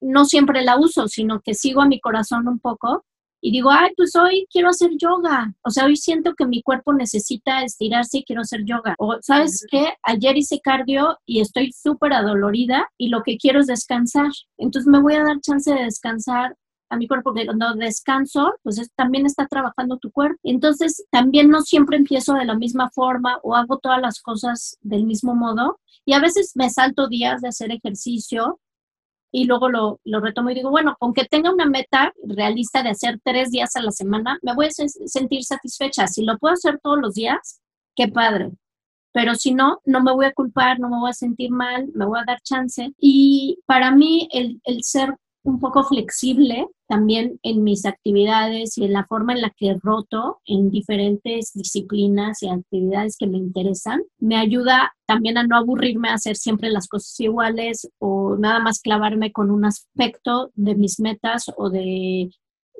[0.00, 3.04] no siempre la uso, sino que sigo a mi corazón un poco
[3.46, 5.54] y digo, ay, pues hoy quiero hacer yoga.
[5.62, 8.94] O sea, hoy siento que mi cuerpo necesita estirarse y quiero hacer yoga.
[8.96, 9.92] O, ¿sabes qué?
[10.02, 14.30] Ayer hice cardio y estoy súper adolorida y lo que quiero es descansar.
[14.56, 16.56] Entonces me voy a dar chance de descansar
[16.88, 20.38] a mi cuerpo, porque cuando descanso, pues también está trabajando tu cuerpo.
[20.42, 25.04] Entonces, también no siempre empiezo de la misma forma o hago todas las cosas del
[25.04, 25.80] mismo modo.
[26.06, 28.58] Y a veces me salto días de hacer ejercicio
[29.34, 33.50] y luego lo, retomo y digo, bueno, aunque tenga una meta realista de hacer tres
[33.50, 36.06] días a la semana, me voy a sentir satisfecha.
[36.06, 37.60] Si lo puedo hacer todos los días,
[37.96, 38.52] qué padre.
[39.12, 42.06] Pero si no, no me voy a culpar, no me voy a sentir mal, me
[42.06, 42.92] voy a dar chance.
[42.96, 48.94] Y para mí el, el ser un poco flexible también en mis actividades y en
[48.94, 54.02] la forma en la que roto en diferentes disciplinas y actividades que me interesan.
[54.18, 58.80] Me ayuda también a no aburrirme a hacer siempre las cosas iguales o nada más
[58.80, 62.30] clavarme con un aspecto de mis metas o de,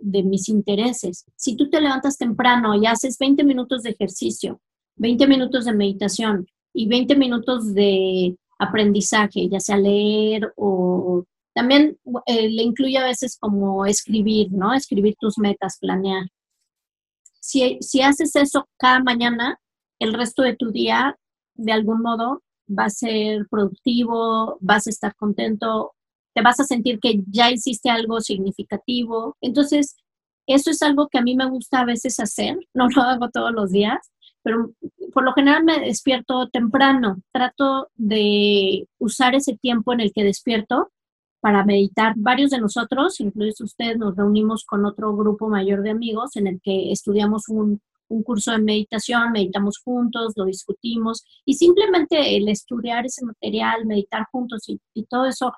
[0.01, 1.27] de mis intereses.
[1.37, 4.61] Si tú te levantas temprano y haces 20 minutos de ejercicio,
[4.97, 12.49] 20 minutos de meditación y 20 minutos de aprendizaje, ya sea leer o también eh,
[12.51, 14.75] le incluye a veces como escribir, ¿no?
[14.75, 16.29] Escribir tus metas, planear.
[17.41, 19.61] Si, si haces eso cada mañana,
[20.01, 21.17] el resto de tu día,
[21.55, 25.93] de algún modo, va a ser productivo, vas a estar contento,
[26.35, 29.37] te vas a sentir que ya hiciste algo significativo.
[29.41, 29.97] Entonces,
[30.47, 33.53] eso es algo que a mí me gusta a veces hacer, no lo hago todos
[33.53, 34.11] los días,
[34.43, 34.73] pero
[35.13, 37.23] por lo general me despierto temprano.
[37.33, 40.91] Trato de usar ese tiempo en el que despierto
[41.45, 42.15] para meditar.
[42.17, 46.59] Varios de nosotros, incluso ustedes, nos reunimos con otro grupo mayor de amigos en el
[46.63, 47.83] que estudiamos un,
[48.25, 54.63] curso de meditación, meditamos juntos, lo discutimos y simplemente el estudiar ese material, meditar juntos
[54.69, 55.53] y todo eso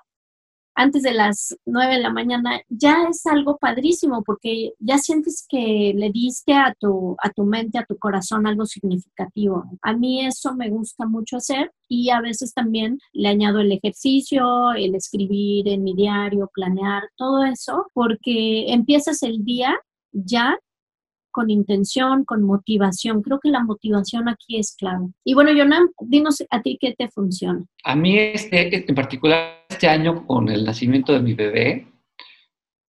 [0.77, 5.91] antes de las 9 de la mañana, ya es algo padrísimo porque ya sientes que
[5.95, 9.65] le diste a tu, a tu mente, a tu corazón algo significativo.
[9.81, 14.71] A mí eso me gusta mucho hacer y a veces también le añado el ejercicio,
[14.73, 19.75] el escribir en mi diario, planear, todo eso, porque empiezas el día
[20.11, 20.59] ya
[21.37, 23.21] con intención, con motivación.
[23.21, 25.05] Creo que la motivación aquí es clave.
[25.23, 27.63] Y bueno, Yonam, dinos a ti qué te funciona.
[27.83, 31.87] A mí, este, en particular, este año con el nacimiento de mi bebé,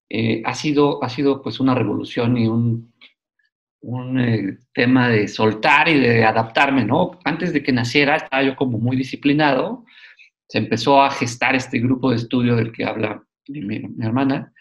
[0.09, 2.95] eh, ha, sido, ha sido pues una revolución y un,
[3.83, 7.19] un eh, tema de soltar y de adaptarme, ¿no?
[7.25, 9.85] Antes de que naciera estaba yo como muy disciplinado,
[10.49, 14.55] se empezó a gestar este grupo de estudio del que habla mi, mi hermana,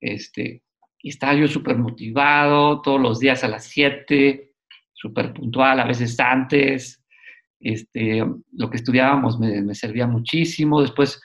[0.00, 0.62] este,
[1.06, 4.50] y estaba yo súper motivado, todos los días a las 7,
[4.92, 7.00] súper puntual, a veces antes.
[7.60, 10.82] Este, lo que estudiábamos me, servía muchísimo.
[10.82, 11.22] Después,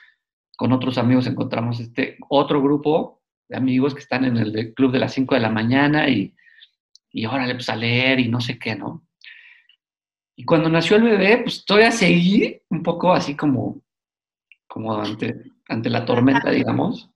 [0.55, 4.99] con otros amigos, encontramos este otro grupo de amigos que están en el club de
[4.99, 6.35] las 5 de la mañana y,
[7.11, 9.07] y órale, pues a leer y no sé qué, ¿no?
[10.35, 13.81] Y cuando nació el bebé, pues todavía seguí un poco así como,
[14.67, 17.11] como ante, ante la tormenta, digamos.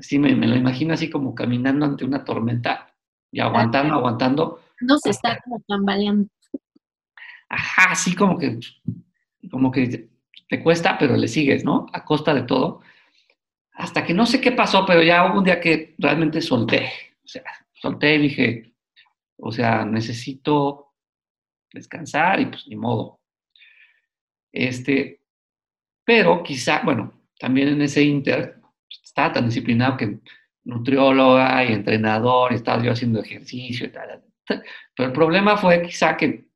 [0.00, 2.94] Sí, me, me lo imagino así como caminando ante una tormenta
[3.30, 4.60] y aguantando, aguantando.
[4.80, 6.28] No se está como tambaleando.
[7.48, 8.58] Ajá, así como que,
[9.50, 10.08] como que
[10.48, 11.86] te cuesta, pero le sigues, ¿no?
[11.92, 12.80] A costa de todo.
[13.72, 16.90] Hasta que no sé qué pasó, pero ya hubo un día que realmente solté.
[17.24, 18.74] O sea, solté y dije,
[19.36, 20.94] o sea, necesito
[21.72, 23.20] descansar y pues ni modo.
[24.52, 25.20] Este,
[26.04, 28.60] pero quizá, bueno, también en ese inter,
[29.14, 30.18] estaba tan disciplinado que
[30.64, 34.24] nutrióloga y entrenador, y estaba yo haciendo ejercicio y tal.
[34.44, 36.48] Pero el problema fue quizá que,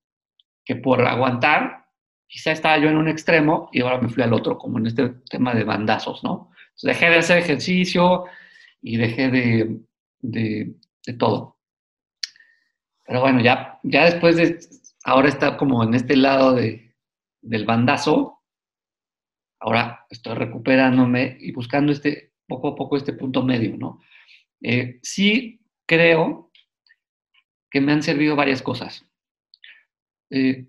[0.64, 1.86] que por aguantar,
[2.26, 5.08] quizá estaba yo en un extremo y ahora me fui al otro, como en este
[5.30, 6.50] tema de bandazos, ¿no?
[6.82, 8.24] Dejé de hacer ejercicio
[8.82, 9.78] y dejé de,
[10.18, 10.74] de,
[11.06, 11.58] de todo.
[13.06, 14.58] Pero bueno, ya, ya después de
[15.04, 16.96] ahora estar como en este lado de,
[17.40, 18.42] del bandazo,
[19.60, 24.00] ahora estoy recuperándome y buscando este, poco a poco este punto medio, ¿no?
[24.60, 26.50] Eh, sí creo
[27.70, 29.06] que me han servido varias cosas.
[30.30, 30.66] Eh,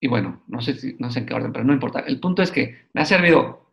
[0.00, 2.00] y bueno, no sé, si, no sé en qué orden, pero no importa.
[2.00, 3.70] El punto es que me ha servido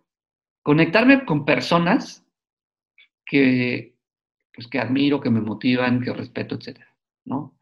[0.62, 2.24] conectarme con personas
[3.26, 3.96] que,
[4.54, 6.80] pues, que admiro, que me motivan, que respeto, etc.
[7.24, 7.58] ¿no?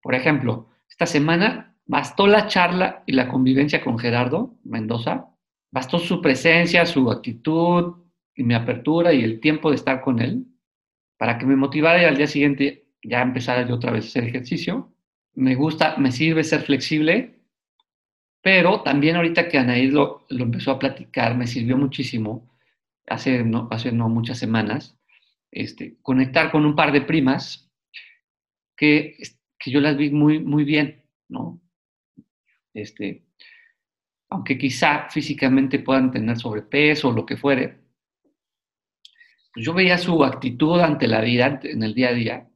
[0.00, 5.30] Por ejemplo, esta semana bastó la charla y la convivencia con Gerardo Mendoza,
[5.72, 7.99] bastó su presencia, su actitud
[8.40, 10.46] y mi apertura y el tiempo de estar con él
[11.18, 14.24] para que me motivara y al día siguiente ya empezara yo otra vez a hacer
[14.24, 14.94] ejercicio.
[15.34, 17.38] Me gusta, me sirve ser flexible,
[18.40, 22.50] pero también ahorita que Anaís lo, lo empezó a platicar, me sirvió muchísimo,
[23.06, 24.98] hace no, hace no muchas semanas,
[25.50, 27.70] este, conectar con un par de primas
[28.74, 29.18] que,
[29.58, 31.60] que yo las vi muy, muy bien, ¿no?
[32.72, 33.22] Este,
[34.30, 37.89] aunque quizá físicamente puedan tener sobrepeso o lo que fuere,
[39.56, 42.50] yo veía su actitud ante la vida en el día a día,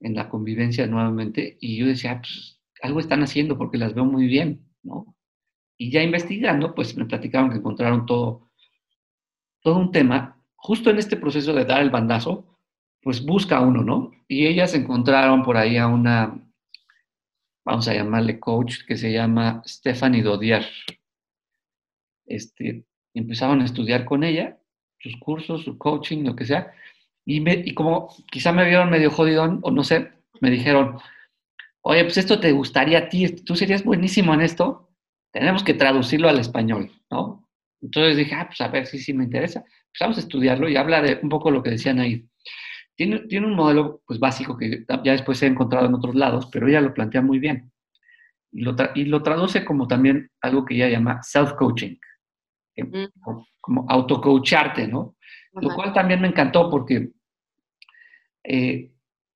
[0.00, 4.26] en la convivencia nuevamente, y yo decía, pues algo están haciendo porque las veo muy
[4.26, 5.16] bien, ¿no?
[5.76, 8.50] Y ya investigando, pues me platicaron que encontraron todo,
[9.60, 12.58] todo un tema, justo en este proceso de dar el bandazo,
[13.02, 14.12] pues busca uno, ¿no?
[14.28, 16.40] Y ellas encontraron por ahí a una,
[17.64, 20.66] vamos a llamarle coach, que se llama Stephanie Dodier.
[22.26, 24.58] Este, empezaron a estudiar con ella
[25.04, 26.72] sus cursos, su coaching, lo que sea.
[27.26, 30.98] Y, me, y como quizá me vieron medio jodidón, o no sé, me dijeron,
[31.82, 34.88] oye, pues esto te gustaría a ti, tú serías buenísimo en esto,
[35.30, 37.46] tenemos que traducirlo al español, ¿no?
[37.82, 39.60] Entonces dije, ah, pues a ver si sí, me interesa.
[39.60, 42.26] Pues vamos a estudiarlo y habla de un poco lo que decían ahí.
[42.96, 46.66] Tiene, tiene un modelo pues básico que ya después he encontrado en otros lados, pero
[46.66, 47.70] ella lo plantea muy bien.
[48.52, 51.98] Y lo, y lo traduce como también algo que ella llama self-coaching
[53.64, 55.16] como autocoacharte, ¿no?
[55.54, 57.12] Lo cual también me encantó porque
[58.42, 58.92] eh,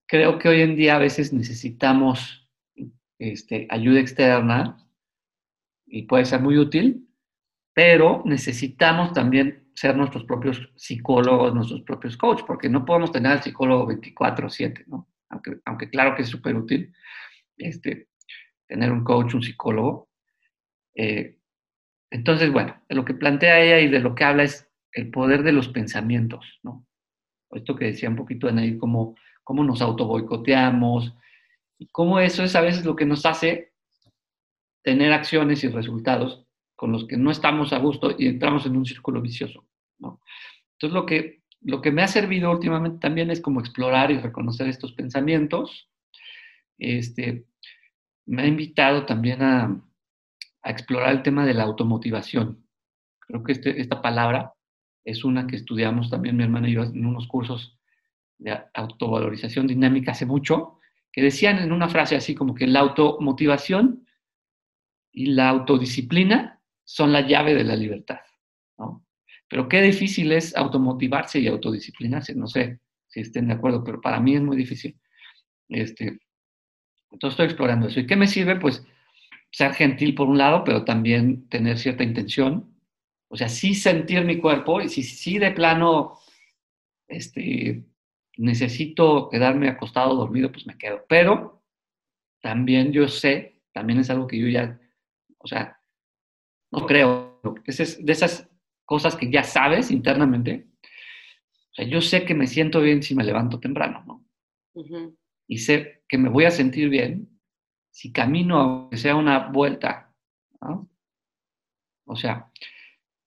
[0.07, 2.47] creo que hoy en día a veces necesitamos
[3.19, 4.87] este, ayuda externa
[5.87, 7.09] y puede ser muy útil,
[7.73, 13.43] pero necesitamos también ser nuestros propios psicólogos, nuestros propios coaches, porque no podemos tener al
[13.43, 15.09] psicólogo 24/7, ¿no?
[15.31, 16.93] Aunque, aunque claro que es súper útil
[17.57, 18.09] este,
[18.67, 20.11] tener un coach, un psicólogo,
[20.95, 21.38] eh,
[22.11, 25.53] entonces, bueno, lo que plantea ella y de lo que habla es el poder de
[25.53, 26.87] los pensamientos, ¿no?
[27.51, 31.15] Esto que decía un poquito Anaí, cómo, cómo nos autoboicoteamos
[31.79, 33.73] y cómo eso es a veces lo que nos hace
[34.83, 38.87] tener acciones y resultados con los que no estamos a gusto y entramos en un
[38.87, 39.67] círculo vicioso,
[39.99, 40.21] ¿no?
[40.73, 44.69] Entonces, lo que, lo que me ha servido últimamente también es como explorar y reconocer
[44.69, 45.91] estos pensamientos.
[46.79, 47.47] Este,
[48.27, 49.83] me ha invitado también a,
[50.69, 52.63] a explorar el tema de la automotivación.
[53.21, 54.53] Creo que este, esta palabra
[55.03, 57.79] es una que estudiamos también mi hermana y yo en unos cursos
[58.37, 60.79] de autovalorización dinámica hace mucho,
[61.11, 64.07] que decían en una frase así como que la automotivación
[65.11, 68.21] y la autodisciplina son la llave de la libertad.
[68.77, 69.07] ¿no?
[69.49, 72.35] Pero qué difícil es automotivarse y autodisciplinarse.
[72.35, 75.01] No sé si estén de acuerdo, pero para mí es muy difícil.
[75.71, 76.21] Este,
[77.11, 78.01] entonces estoy explorando eso.
[78.01, 78.57] ¿Y qué me sirve?
[78.57, 78.87] Pues
[79.51, 82.75] ser gentil por un lado, pero también tener cierta intención.
[83.29, 86.19] O sea, sí sentir mi cuerpo y si sí de plano
[87.09, 87.85] este,
[88.37, 91.05] necesito quedarme acostado, dormido, pues me quedo.
[91.09, 91.63] Pero
[92.41, 94.81] también yo sé, también es algo que yo ya,
[95.39, 95.81] o sea,
[96.71, 98.49] no creo, es de esas
[98.85, 100.67] cosas que ya sabes internamente.
[101.71, 104.25] O sea, yo sé que me siento bien si me levanto temprano, ¿no?
[105.47, 107.38] Y sé que me voy a sentir bien
[107.99, 110.15] si camino, aunque sea una vuelta,
[110.61, 110.89] ¿no?
[112.07, 112.49] O sea,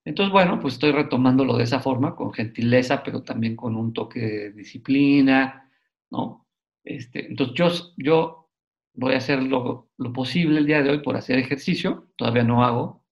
[0.02, 4.20] entonces, bueno, pues estoy retomándolo de esa forma, con gentileza, pero también con un toque
[4.20, 5.70] de disciplina,
[6.10, 6.48] ¿no?
[6.84, 7.68] Este, entonces, yo,
[7.98, 8.50] yo
[8.94, 12.64] voy a hacer lo, lo, posible el día de hoy por hacer ejercicio, todavía no
[12.64, 13.04] hago,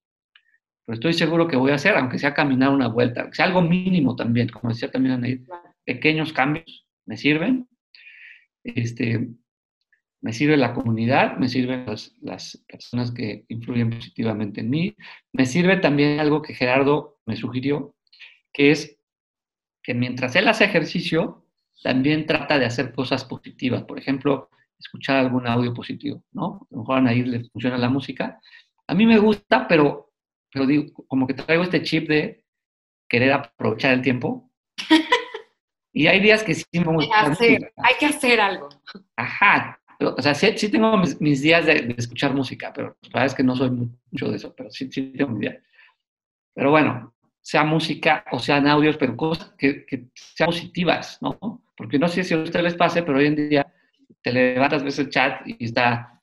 [0.87, 3.61] pero estoy seguro que voy a hacer, aunque sea caminar una vuelta, que sea algo
[3.61, 5.45] mínimo también, como decía también Anaí,
[5.85, 7.69] pequeños cambios me sirven.
[8.65, 9.29] Este,
[10.23, 11.87] me sirve la comunidad, me sirven
[12.21, 14.97] las, personas que influyen positivamente en mí,
[15.33, 17.95] me sirve también algo que Gerardo me sugirió,
[18.53, 18.99] que es
[19.83, 21.47] que mientras él hace ejercicio,
[21.83, 26.67] también trata de hacer cosas positivas, por ejemplo, escuchar algún audio positivo, ¿no?
[26.71, 28.39] A lo mejor a Anaís le funciona la música.
[28.87, 30.13] A mí me gusta, pero,
[30.53, 32.45] pero digo, como que traigo este chip de
[33.09, 34.51] querer aprovechar el tiempo.
[35.93, 37.09] Y hay días que sí me
[37.77, 38.69] Hay que hacer algo.
[39.17, 43.43] Ajá, o sea, sí, tengo mis, días de, escuchar música, pero la verdad es que
[43.43, 45.57] no soy mucho de eso, pero sí, sí tengo mis días.
[46.55, 49.85] Pero bueno, sea música o sean audios, pero cosas que,
[50.15, 51.63] sean positivas, ¿no?
[51.77, 53.73] Porque no sé si a ustedes les pase, pero hoy en día
[54.23, 56.21] te levantas, ves el chat y está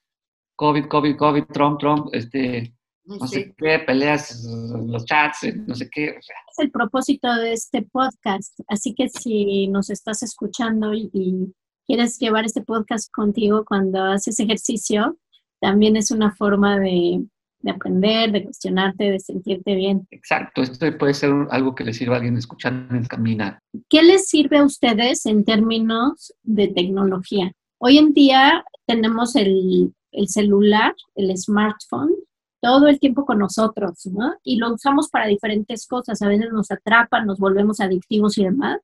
[0.56, 2.72] COVID, COVID, COVID, Trump, Trump, este,
[3.04, 6.10] no sé qué, peleas los chats, no sé qué.
[6.10, 6.36] O sea.
[6.50, 8.58] Es el propósito de este podcast.
[8.68, 11.54] Así que si nos estás escuchando y
[11.88, 15.16] quieres llevar este podcast contigo cuando haces ejercicio,
[15.58, 17.24] también es una forma de,
[17.66, 20.06] aprender, de cuestionarte, de sentirte bien.
[20.10, 23.58] Exacto, esto puede ser algo que le sirva a alguien escuchando en caminar.
[23.88, 27.52] ¿Qué les sirve a ustedes en términos de tecnología?
[27.78, 32.12] Hoy en día tenemos el, el celular, el smartphone,
[32.60, 34.34] todo el tiempo con nosotros, ¿no?
[34.42, 36.20] Y lo usamos para diferentes cosas.
[36.20, 38.78] A veces nos atrapan, nos volvemos adictivos y demás.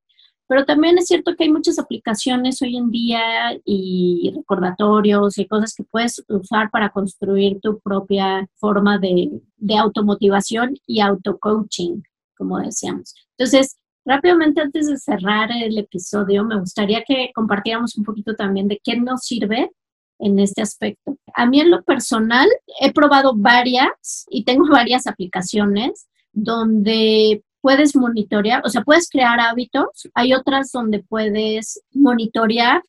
[0.47, 3.23] Pero también es cierto que hay muchas aplicaciones hoy en día
[3.65, 10.75] y recordatorios y cosas que puedes usar para construir tu propia forma de, de automotivación
[10.87, 12.03] y auto-coaching,
[12.37, 13.15] como decíamos.
[13.39, 18.81] Entonces, rápidamente antes de cerrar el episodio, me gustaría que compartiéramos un poquito también de
[18.85, 19.71] qué nos sirve
[20.19, 21.17] en este aspecto.
[21.35, 22.49] A mí en lo personal
[22.81, 30.11] he probado varias y tengo varias aplicaciones donde puedes monitorear, o sea, puedes crear hábitos.
[30.13, 32.83] Hay otras donde puedes monitorear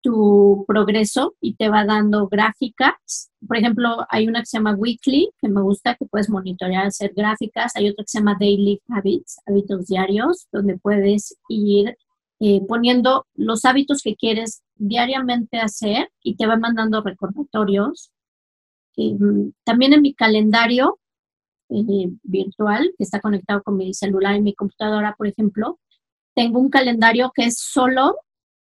[0.00, 3.30] tu progreso y te va dando gráficas.
[3.46, 7.12] Por ejemplo, hay una que se llama Weekly, que me gusta, que puedes monitorear, hacer
[7.14, 7.76] gráficas.
[7.76, 11.94] Hay otra que se llama Daily Habits, hábitos diarios, donde puedes ir
[12.40, 18.10] eh, poniendo los hábitos que quieres diariamente hacer y te va mandando recordatorios.
[18.96, 20.98] Mm, también en mi calendario
[21.72, 25.78] eh, virtual que está conectado con mi celular y mi computadora, por ejemplo,
[26.34, 28.16] tengo un calendario que es solo,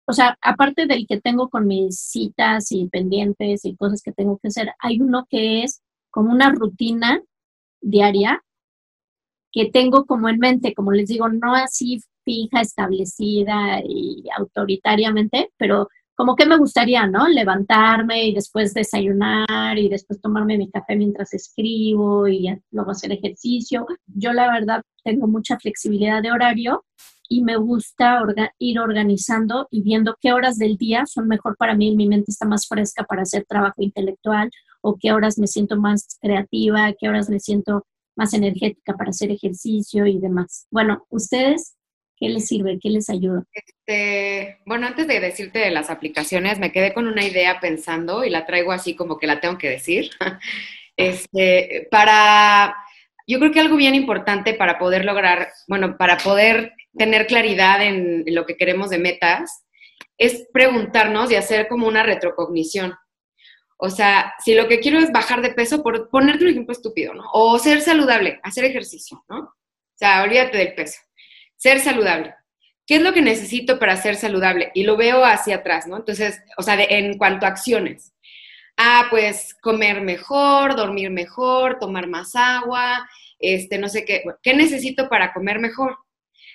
[0.07, 4.39] o sea, aparte del que tengo con mis citas y pendientes y cosas que tengo
[4.39, 7.23] que hacer, hay uno que es como una rutina
[7.81, 8.43] diaria
[9.53, 15.89] que tengo como en mente, como les digo, no así fija, establecida y autoritariamente, pero
[16.15, 17.29] como que me gustaría, ¿no?
[17.29, 23.87] Levantarme y después desayunar y después tomarme mi café mientras escribo y luego hacer ejercicio.
[24.07, 26.85] Yo la verdad tengo mucha flexibilidad de horario
[27.29, 28.23] y me gusta
[28.59, 32.47] ir organizando y viendo qué horas del día son mejor para mí, mi mente está
[32.47, 34.51] más fresca para hacer trabajo intelectual
[34.83, 37.87] o qué horas me siento más creativa, qué horas me siento
[38.17, 40.67] más energética para hacer ejercicio y demás.
[40.71, 41.75] Bueno, ustedes
[42.17, 42.79] ¿Qué les sirve?
[42.81, 43.43] ¿Qué les ayuda?
[43.53, 48.31] Este, bueno, antes de decirte de las aplicaciones, me quedé con una idea pensando y
[48.31, 50.11] la traigo así como que la tengo que decir.
[50.97, 52.73] Este, para,
[53.27, 58.23] yo creo que algo bien importante para poder lograr, bueno, para poder tener claridad en
[58.29, 59.65] lo que queremos de metas,
[60.19, 62.95] es preguntarnos y hacer como una retrocognición.
[63.77, 67.13] O sea, si lo que quiero es bajar de peso, por ponerte un ejemplo estúpido,
[67.13, 67.25] ¿no?
[67.33, 69.39] O ser saludable, hacer ejercicio, ¿no?
[69.41, 71.01] O sea, olvídate del peso
[71.65, 72.35] ser saludable.
[72.87, 74.71] ¿Qué es lo que necesito para ser saludable?
[74.75, 75.97] Y lo veo hacia atrás, ¿no?
[75.97, 78.13] Entonces, o sea, en cuanto a acciones.
[78.77, 83.09] Ah, pues comer mejor, dormir mejor, tomar más agua,
[83.39, 84.25] este, no sé qué.
[84.43, 85.97] ¿Qué necesito para comer mejor?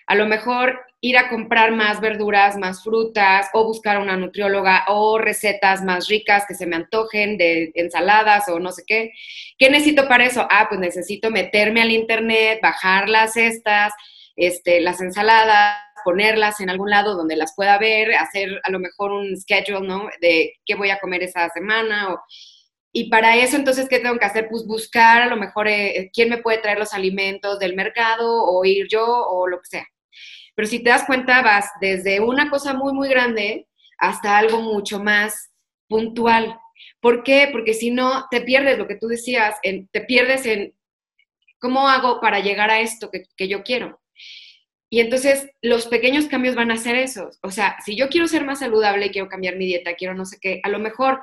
[0.05, 5.17] A lo mejor ir a comprar más verduras, más frutas, o buscar una nutrióloga, o
[5.17, 9.11] recetas más ricas que se me antojen de ensaladas o no sé qué.
[9.57, 10.47] ¿Qué necesito para eso?
[10.51, 13.91] Ah, pues necesito meterme al internet, bajar las cestas,
[14.39, 19.11] este, las ensaladas, ponerlas en algún lado donde las pueda ver, hacer a lo mejor
[19.11, 20.09] un schedule, ¿no?
[20.21, 22.15] De qué voy a comer esa semana.
[22.91, 24.47] y para eso, entonces, ¿qué tengo que hacer?
[24.49, 28.65] Pues buscar a lo mejor eh, quién me puede traer los alimentos del mercado o
[28.65, 29.87] ir yo o lo que sea.
[30.55, 33.67] Pero si te das cuenta, vas desde una cosa muy, muy grande
[33.97, 35.51] hasta algo mucho más
[35.87, 36.57] puntual.
[37.01, 37.49] ¿Por qué?
[37.51, 40.73] Porque si no, te pierdes lo que tú decías, te pierdes en
[41.59, 43.98] cómo hago para llegar a esto que, que yo quiero.
[44.89, 47.39] Y entonces los pequeños cambios van a ser esos.
[47.43, 50.37] O sea, si yo quiero ser más saludable, quiero cambiar mi dieta, quiero no sé
[50.41, 51.21] qué, a lo mejor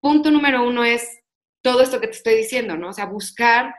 [0.00, 1.20] punto número uno es
[1.62, 2.90] todo esto que te estoy diciendo, ¿no?
[2.90, 3.74] O sea, buscar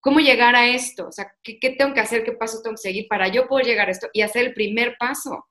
[0.00, 3.06] cómo llegar a esto, o sea, ¿qué, tengo que hacer, qué pasos tengo que seguir
[3.08, 5.46] para yo poder llegar a esto y hacer el primer paso.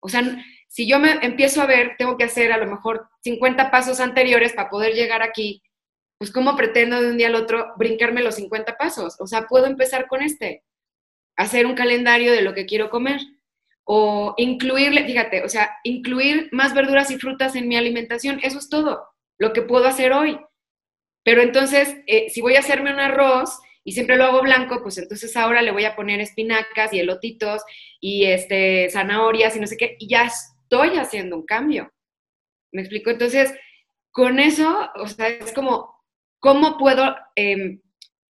[0.00, 0.22] O sea,
[0.68, 4.54] si yo me empiezo a ver, tengo que hacer a lo mejor 50 pasos anteriores
[4.54, 5.62] para poder llegar aquí,
[6.18, 9.16] pues ¿cómo pretendo de un día al otro brincarme los 50 pasos?
[9.20, 10.64] O sea, puedo empezar con este,
[11.42, 13.20] hacer un calendario de lo que quiero comer
[13.84, 18.68] o incluirle, fíjate, o sea, incluir más verduras y frutas en mi alimentación, eso es
[18.68, 19.04] todo
[19.38, 20.38] lo que puedo hacer hoy.
[21.24, 24.98] Pero entonces, eh, si voy a hacerme un arroz y siempre lo hago blanco, pues
[24.98, 27.62] entonces ahora le voy a poner espinacas y elotitos
[28.00, 31.92] y este, zanahorias y no sé qué, y ya estoy haciendo un cambio.
[32.72, 33.10] ¿Me explico?
[33.10, 33.52] Entonces,
[34.10, 35.94] con eso, o sea, es como,
[36.38, 37.81] ¿cómo puedo em,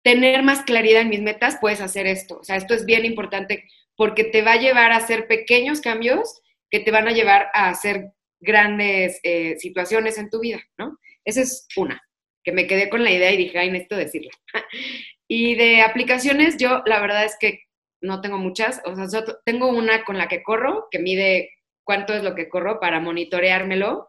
[0.07, 1.57] tener más claridad en mis metas?
[1.59, 2.37] Puedes hacer esto.
[2.39, 3.65] O sea, esto es bien importante
[3.97, 7.67] porque te va a llevar a hacer pequeños cambios que te van a llevar a
[7.67, 10.97] hacer grandes eh, situaciones en tu vida, ¿no?
[11.25, 12.01] Esa es una,
[12.41, 14.31] que me quedé con la idea y dije, ay, necesito decirla.
[15.27, 17.63] y de aplicaciones, yo la verdad es que
[17.99, 21.49] no tengo muchas, o sea, tengo una con la que corro, que mide
[21.83, 24.07] cuánto es lo que corro para monitoreármelo.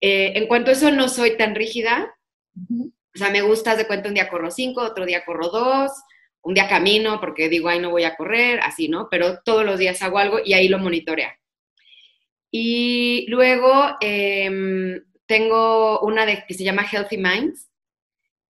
[0.00, 2.12] Eh, en cuanto a eso, no soy tan rígida.
[3.14, 5.92] O sea, me gusta, de cuenta, un día corro cinco, otro día corro dos,
[6.42, 9.08] un día camino porque digo, ay, no voy a correr, así, ¿no?
[9.10, 11.38] Pero todos los días hago algo y ahí lo monitorea.
[12.50, 17.70] Y luego em, tengo una de, que se llama Healthy Minds,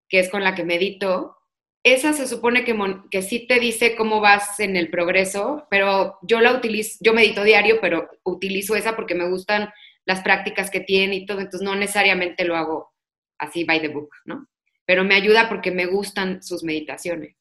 [0.08, 1.36] que es con la que medito.
[1.84, 2.76] Esa se supone que,
[3.10, 7.44] que sí te dice cómo vas en el progreso, pero yo la utilizo, yo medito
[7.44, 9.70] diario, pero utilizo esa porque me gustan
[10.04, 12.92] las prácticas que tiene y todo, entonces no necesariamente lo hago
[13.38, 14.48] así by the book, ¿no?
[14.84, 17.36] Pero me ayuda porque me gustan sus meditaciones.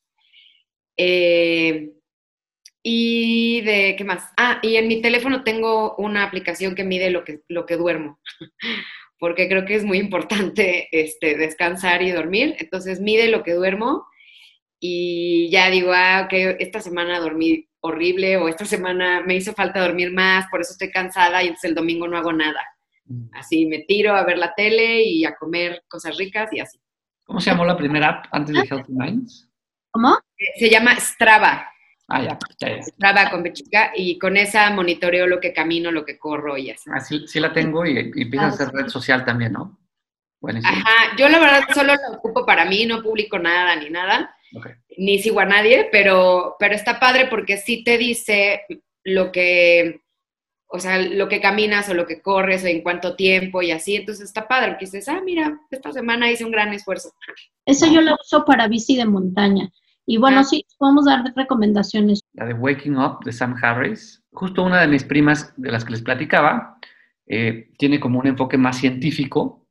[0.97, 1.91] Eh,
[2.83, 4.31] y de, ¿qué más?
[4.37, 8.19] Ah, y en mi teléfono tengo una aplicación que mide lo que, lo que duermo,
[9.19, 12.55] porque creo que es muy importante este, descansar y dormir.
[12.59, 14.07] Entonces mide lo que duermo
[14.79, 19.79] y ya digo, ah, ok, esta semana dormí horrible o esta semana me hizo falta
[19.79, 22.61] dormir más, por eso estoy cansada y entonces el domingo no hago nada.
[23.05, 23.29] Mm.
[23.33, 26.79] Así me tiro a ver la tele y a comer cosas ricas y así.
[27.31, 29.49] ¿Cómo se llamó la primera app antes de Healthy Minds?
[29.91, 30.19] ¿Cómo?
[30.59, 31.65] Se llama Strava.
[32.09, 32.83] Ah, ya, ya, ya.
[32.83, 36.89] Strava con Bechica y con esa monitoreo lo que camino, lo que corro y así.
[36.93, 39.79] Ah, sí, sí la tengo y, empieza a hacer red social también, ¿no?
[40.41, 40.73] Buenísimo.
[40.73, 44.35] Ajá, yo la verdad solo la ocupo para mí, no publico nada ni nada,
[44.97, 48.65] ni sigo a nadie, pero, pero está padre porque sí te dice
[49.05, 50.00] lo que,
[50.73, 53.97] o sea, lo que caminas o lo que corres o en cuánto tiempo y así,
[53.97, 57.11] entonces está padre, porque dices, ah, mira, esta semana hice un gran esfuerzo.
[57.65, 59.69] Eso yo lo uso para bici de montaña.
[60.05, 60.43] Y bueno, ah.
[60.45, 62.21] sí, podemos dar recomendaciones.
[62.33, 64.23] La de Waking Up de Sam Harris.
[64.31, 66.77] Justo una de mis primas de las que les platicaba,
[67.27, 69.67] eh, tiene como un enfoque más científico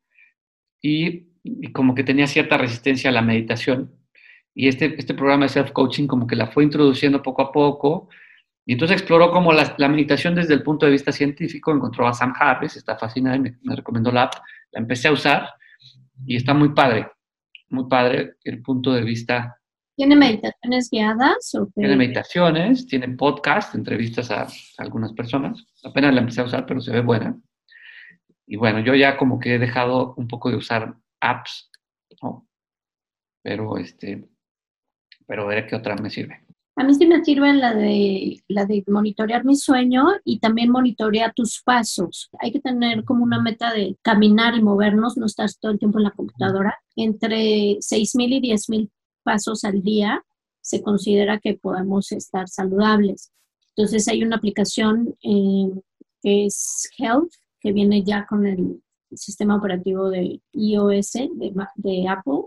[0.83, 1.31] y,
[1.73, 3.91] como que tenía cierta resistencia a la meditación.
[4.55, 8.11] Y este, este programa de self-coaching como que la fue introduciendo poco a poco.
[8.71, 12.15] Y entonces exploró como la, la, meditación desde el punto de vista científico, encontró a
[12.15, 14.35] Sam Harris, está fascinada y me, me recomendó la app,
[14.71, 15.51] la empecé a usar
[16.25, 17.11] y está muy padre,
[17.71, 19.57] muy padre el punto de vista
[19.97, 21.51] ¿Tiene meditaciones guiadas?
[21.75, 24.47] Tiene meditaciones, tiene podcast, entrevistas a,
[24.79, 25.67] algunas personas.
[25.83, 27.37] Apenas la empecé a usar, pero se ve buena.
[28.47, 31.73] Y bueno, yo ya como que he dejado un poco de usar apps,
[32.23, 32.47] ¿no?
[33.43, 34.29] Pero este,
[35.27, 36.47] pero veré qué otra me sirve.
[36.81, 41.35] A mí sí me sirve la de, la de monitorear mi sueño y también monitorear
[41.35, 42.31] tus pasos.
[42.39, 45.99] Hay que tener como una meta de caminar y movernos, no estás todo el tiempo
[45.99, 48.91] en la computadora, entre 6.000 y 10.000
[49.23, 50.25] pasos al día,
[50.63, 53.31] se considera que podemos estar saludables.
[53.77, 55.69] Entonces hay una aplicación eh,
[56.23, 62.45] que es Health, que viene ya con el sistema operativo de iOS de, de, Apple.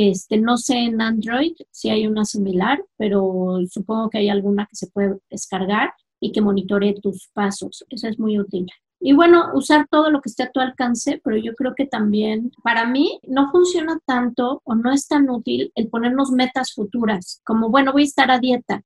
[0.00, 4.76] Este, no sé en Android si hay una similar, pero supongo que hay alguna que
[4.76, 7.84] se puede descargar y que monitore tus pasos.
[7.90, 8.68] Eso es muy útil.
[9.00, 12.52] Y bueno, usar todo lo que esté a tu alcance, pero yo creo que también
[12.62, 17.68] para mí no funciona tanto o no es tan útil el ponernos metas futuras, como
[17.68, 18.82] bueno, voy a estar a dieta.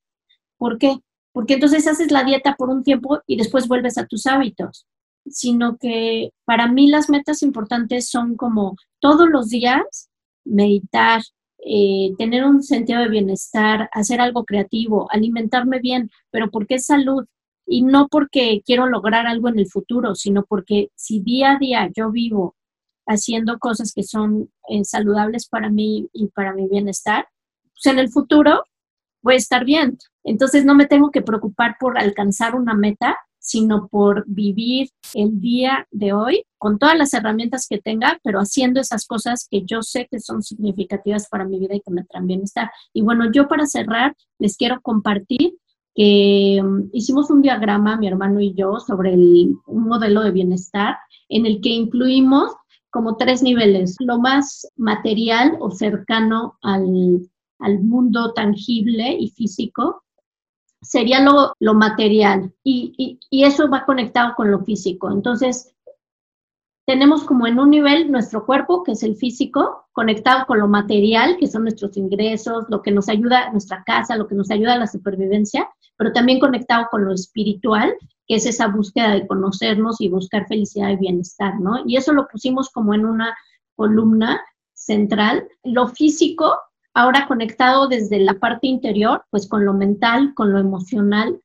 [0.57, 0.97] ¿Por qué?
[1.33, 4.87] Porque entonces haces la dieta por un tiempo y después vuelves a tus hábitos,
[5.27, 10.09] sino que para mí las metas importantes son como todos los días
[10.45, 11.23] meditar,
[11.65, 17.25] eh, tener un sentido de bienestar, hacer algo creativo, alimentarme bien, pero porque es salud,
[17.67, 21.91] y no porque quiero lograr algo en el futuro, sino porque si día a día
[21.97, 22.57] yo vivo
[23.07, 27.29] haciendo cosas que son eh, saludables para mí y para mi bienestar,
[27.75, 28.65] pues en el futuro
[29.23, 29.99] voy a estar bien.
[30.25, 35.87] Entonces no me tengo que preocupar por alcanzar una meta, sino por vivir el día
[35.91, 40.07] de hoy con todas las herramientas que tenga, pero haciendo esas cosas que yo sé
[40.09, 42.71] que son significativas para mi vida y que me traen bienestar.
[42.93, 45.55] Y bueno, yo para cerrar les quiero compartir
[45.93, 50.99] que um, hicimos un diagrama, mi hermano y yo, sobre el, un modelo de bienestar
[51.29, 52.55] en el que incluimos
[52.91, 60.05] como tres niveles, lo más material o cercano al, al mundo tangible y físico,
[60.81, 65.11] sería lo, lo material y, y, eso va conectado con lo físico.
[65.11, 65.75] Entonces,
[66.87, 71.37] tenemos como en un nivel nuestro cuerpo, que es el físico, conectado con lo material,
[71.39, 74.75] que son nuestros ingresos, lo que nos ayuda a nuestra casa, lo que nos ayuda
[74.75, 77.95] a la supervivencia, pero también conectado con lo espiritual,
[78.27, 81.83] que es esa búsqueda de conocernos y buscar felicidad y bienestar, ¿no?
[81.87, 83.37] Y eso lo pusimos como en una
[83.77, 85.47] columna central.
[85.63, 86.59] Lo físico,
[86.95, 91.41] ahora conectado desde la parte interior, pues con lo mental, con lo emocional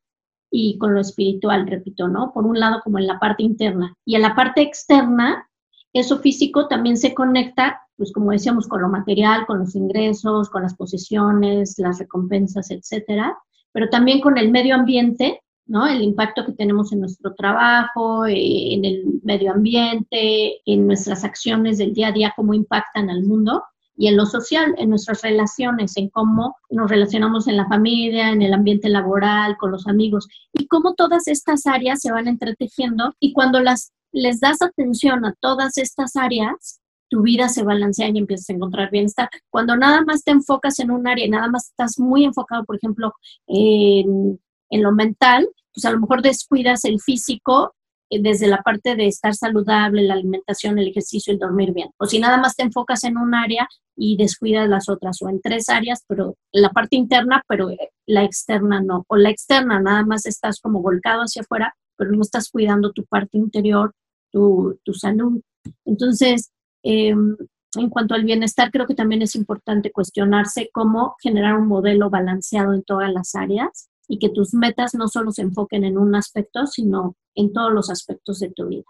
[0.50, 2.32] y con lo espiritual, repito, ¿no?
[2.32, 3.94] Por un lado como en la parte interna.
[4.04, 5.48] Y en la parte externa,
[5.92, 10.62] eso físico también se conecta, pues como decíamos, con lo material, con los ingresos, con
[10.62, 13.36] las posesiones, las recompensas, etcétera,
[13.72, 15.86] pero también con el medio ambiente, ¿no?
[15.86, 21.78] El impacto que tenemos en nuestro trabajo, eh, en el medio ambiente, en nuestras acciones
[21.78, 23.64] del día a día, cómo impactan al mundo
[23.98, 28.42] y en lo social, en nuestras relaciones, en cómo nos relacionamos en la familia, en
[28.42, 33.32] el ambiente laboral, con los amigos, y cómo todas estas áreas se van entretejiendo y
[33.32, 36.80] cuando las, les das atención a todas estas áreas,
[37.10, 39.28] tu vida se balancea y empiezas a encontrar bienestar.
[39.50, 42.76] Cuando nada más te enfocas en un área y nada más estás muy enfocado, por
[42.76, 43.14] ejemplo,
[43.48, 44.40] en,
[44.70, 47.74] en lo mental, pues a lo mejor descuidas el físico
[48.10, 51.90] eh, desde la parte de estar saludable, la alimentación, el ejercicio, el dormir bien.
[51.98, 53.66] O si nada más te enfocas en un área
[53.98, 58.24] y descuidas las otras, o en tres áreas, pero la parte interna, pero eh, la
[58.24, 59.04] externa no.
[59.08, 63.04] O la externa, nada más estás como volcado hacia afuera, pero no estás cuidando tu
[63.04, 63.92] parte interior,
[64.30, 65.42] tu, tu salud.
[65.84, 66.52] Entonces,
[66.84, 67.36] em,
[67.76, 72.72] en cuanto al bienestar, creo que también es importante cuestionarse cómo generar un modelo balanceado
[72.72, 76.66] en todas las áreas y que tus metas no solo se enfoquen en un aspecto,
[76.66, 78.84] sino en todos los aspectos de tu vida.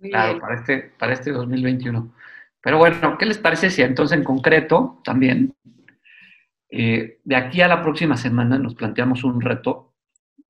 [0.00, 2.12] Claro, para este, para este 2021.
[2.60, 5.54] Pero bueno, ¿qué les parece si entonces en concreto también,
[6.70, 9.94] eh, de aquí a la próxima semana nos planteamos un reto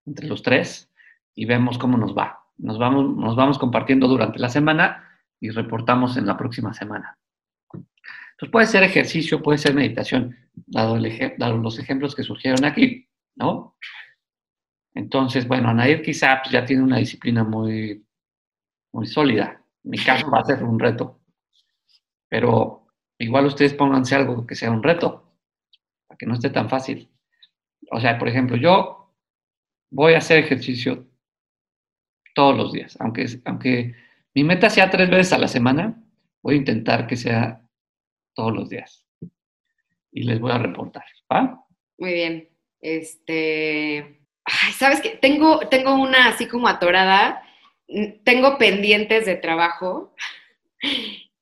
[0.06, 0.90] entre los tres
[1.34, 2.40] y vemos cómo nos va?
[2.56, 5.04] Nos vamos, nos vamos compartiendo durante la semana
[5.40, 7.18] y reportamos en la próxima semana.
[7.72, 13.08] Entonces puede ser ejercicio, puede ser meditación, dado, el dado los ejemplos que surgieron aquí.
[13.38, 13.76] ¿no?
[14.94, 18.04] Entonces, bueno, Anair quizá pues, ya tiene una disciplina muy,
[18.92, 19.62] muy sólida.
[19.84, 21.17] En mi caso va a ser un reto.
[22.28, 22.86] Pero
[23.18, 25.32] igual ustedes pónganse algo que sea un reto,
[26.06, 27.08] para que no esté tan fácil.
[27.90, 29.14] O sea, por ejemplo, yo
[29.90, 31.06] voy a hacer ejercicio
[32.34, 33.94] todos los días, aunque, aunque
[34.34, 36.02] mi meta sea tres veces a la semana,
[36.42, 37.66] voy a intentar que sea
[38.34, 39.04] todos los días.
[40.12, 41.64] Y les voy a reportar, ¿va?
[41.98, 42.48] Muy bien.
[42.80, 45.18] Este, ay, ¿sabes qué?
[45.20, 47.42] Tengo, tengo una así como atorada,
[48.24, 50.14] tengo pendientes de trabajo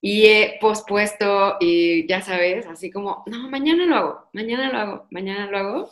[0.01, 5.07] y he pospuesto y ya sabes, así como, no, mañana lo hago, mañana lo hago,
[5.11, 5.91] mañana lo hago.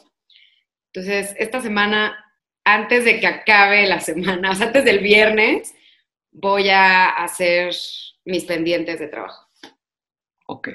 [0.93, 2.15] Entonces, esta semana,
[2.65, 5.75] antes de que acabe la semana, o sea, antes del viernes,
[6.31, 7.75] voy a hacer
[8.25, 9.49] mis pendientes de trabajo.
[10.47, 10.69] Ok.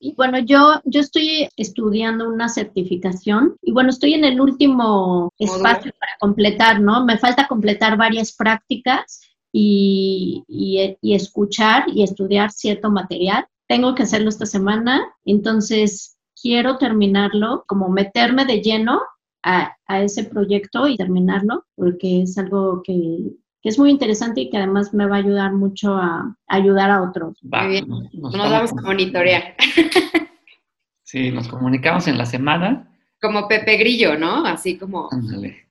[0.00, 5.92] Y bueno, yo, yo estoy estudiando una certificación y bueno, estoy en el último espacio
[5.98, 7.04] para completar, ¿no?
[7.04, 13.46] Me falta completar varias prácticas y, y, escuchar y estudiar cierto material.
[13.66, 19.00] Tengo que hacerlo esta semana, entonces quiero terminarlo, como meterme de lleno
[19.42, 22.94] a, a ese proyecto y terminarlo, porque es algo que,
[23.62, 27.02] que es muy interesante y que además me va a ayudar mucho a, ayudar a
[27.02, 27.38] otros.
[27.42, 27.88] muy bien.
[28.12, 29.54] Nos, vamos a monitorear.
[31.10, 32.94] Sí, nos comunicamos en la semana.
[33.18, 34.44] Como Pepe Grillo, ¿no?
[34.44, 35.08] Así como,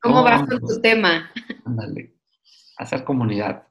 [0.02, 1.30] ¿cómo vas con tu tema?
[1.64, 2.16] Ándale,
[2.76, 3.67] hacer comunidad.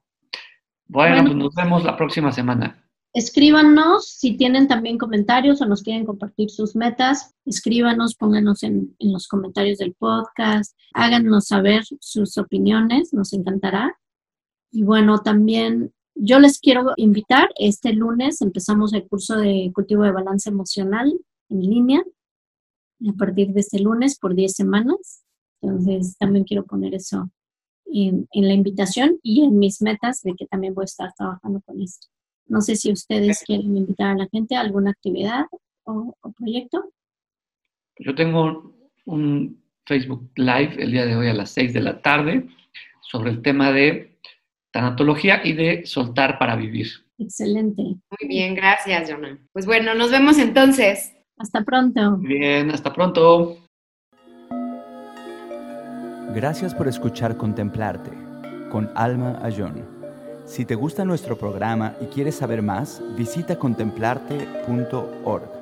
[0.88, 2.82] Bueno, pues nos vemos la próxima semana.
[3.12, 7.34] Escríbanos si tienen también comentarios o nos quieren compartir sus metas.
[7.46, 13.98] Escríbanos, pónganos en, en los comentarios del podcast, háganos saber sus opiniones, nos encantará.
[14.70, 20.12] Y bueno, también yo les quiero invitar, este lunes empezamos el curso de cultivo de
[20.12, 21.18] balance emocional
[21.48, 22.02] en línea,
[23.06, 25.24] a partir de este lunes por 10 semanas.
[25.60, 27.30] Entonces, también quiero poner eso
[27.92, 31.60] en, en, la invitación y en mis metas de que también voy a estar trabajando
[31.64, 32.08] con esto.
[32.46, 35.46] No sé si ustedes quieren invitar a la gente a alguna actividad
[35.84, 36.92] o, o proyecto.
[37.98, 38.74] Yo tengo
[39.04, 42.46] un Facebook Live el día de hoy a las 6 de la tarde
[43.00, 44.18] sobre el tema de
[44.72, 46.88] tanatología y de soltar para vivir.
[47.18, 47.82] Excelente.
[47.82, 49.38] Muy bien, gracias, Jonah.
[49.52, 51.14] Pues bueno, nos vemos entonces.
[51.38, 52.16] Hasta pronto.
[52.18, 53.58] Bien, hasta pronto.
[56.36, 58.10] Gracias por escuchar Contemplarte
[58.70, 59.86] con Alma Ayón.
[60.44, 65.55] Si te gusta nuestro programa y quieres saber más, visita contemplarte.org.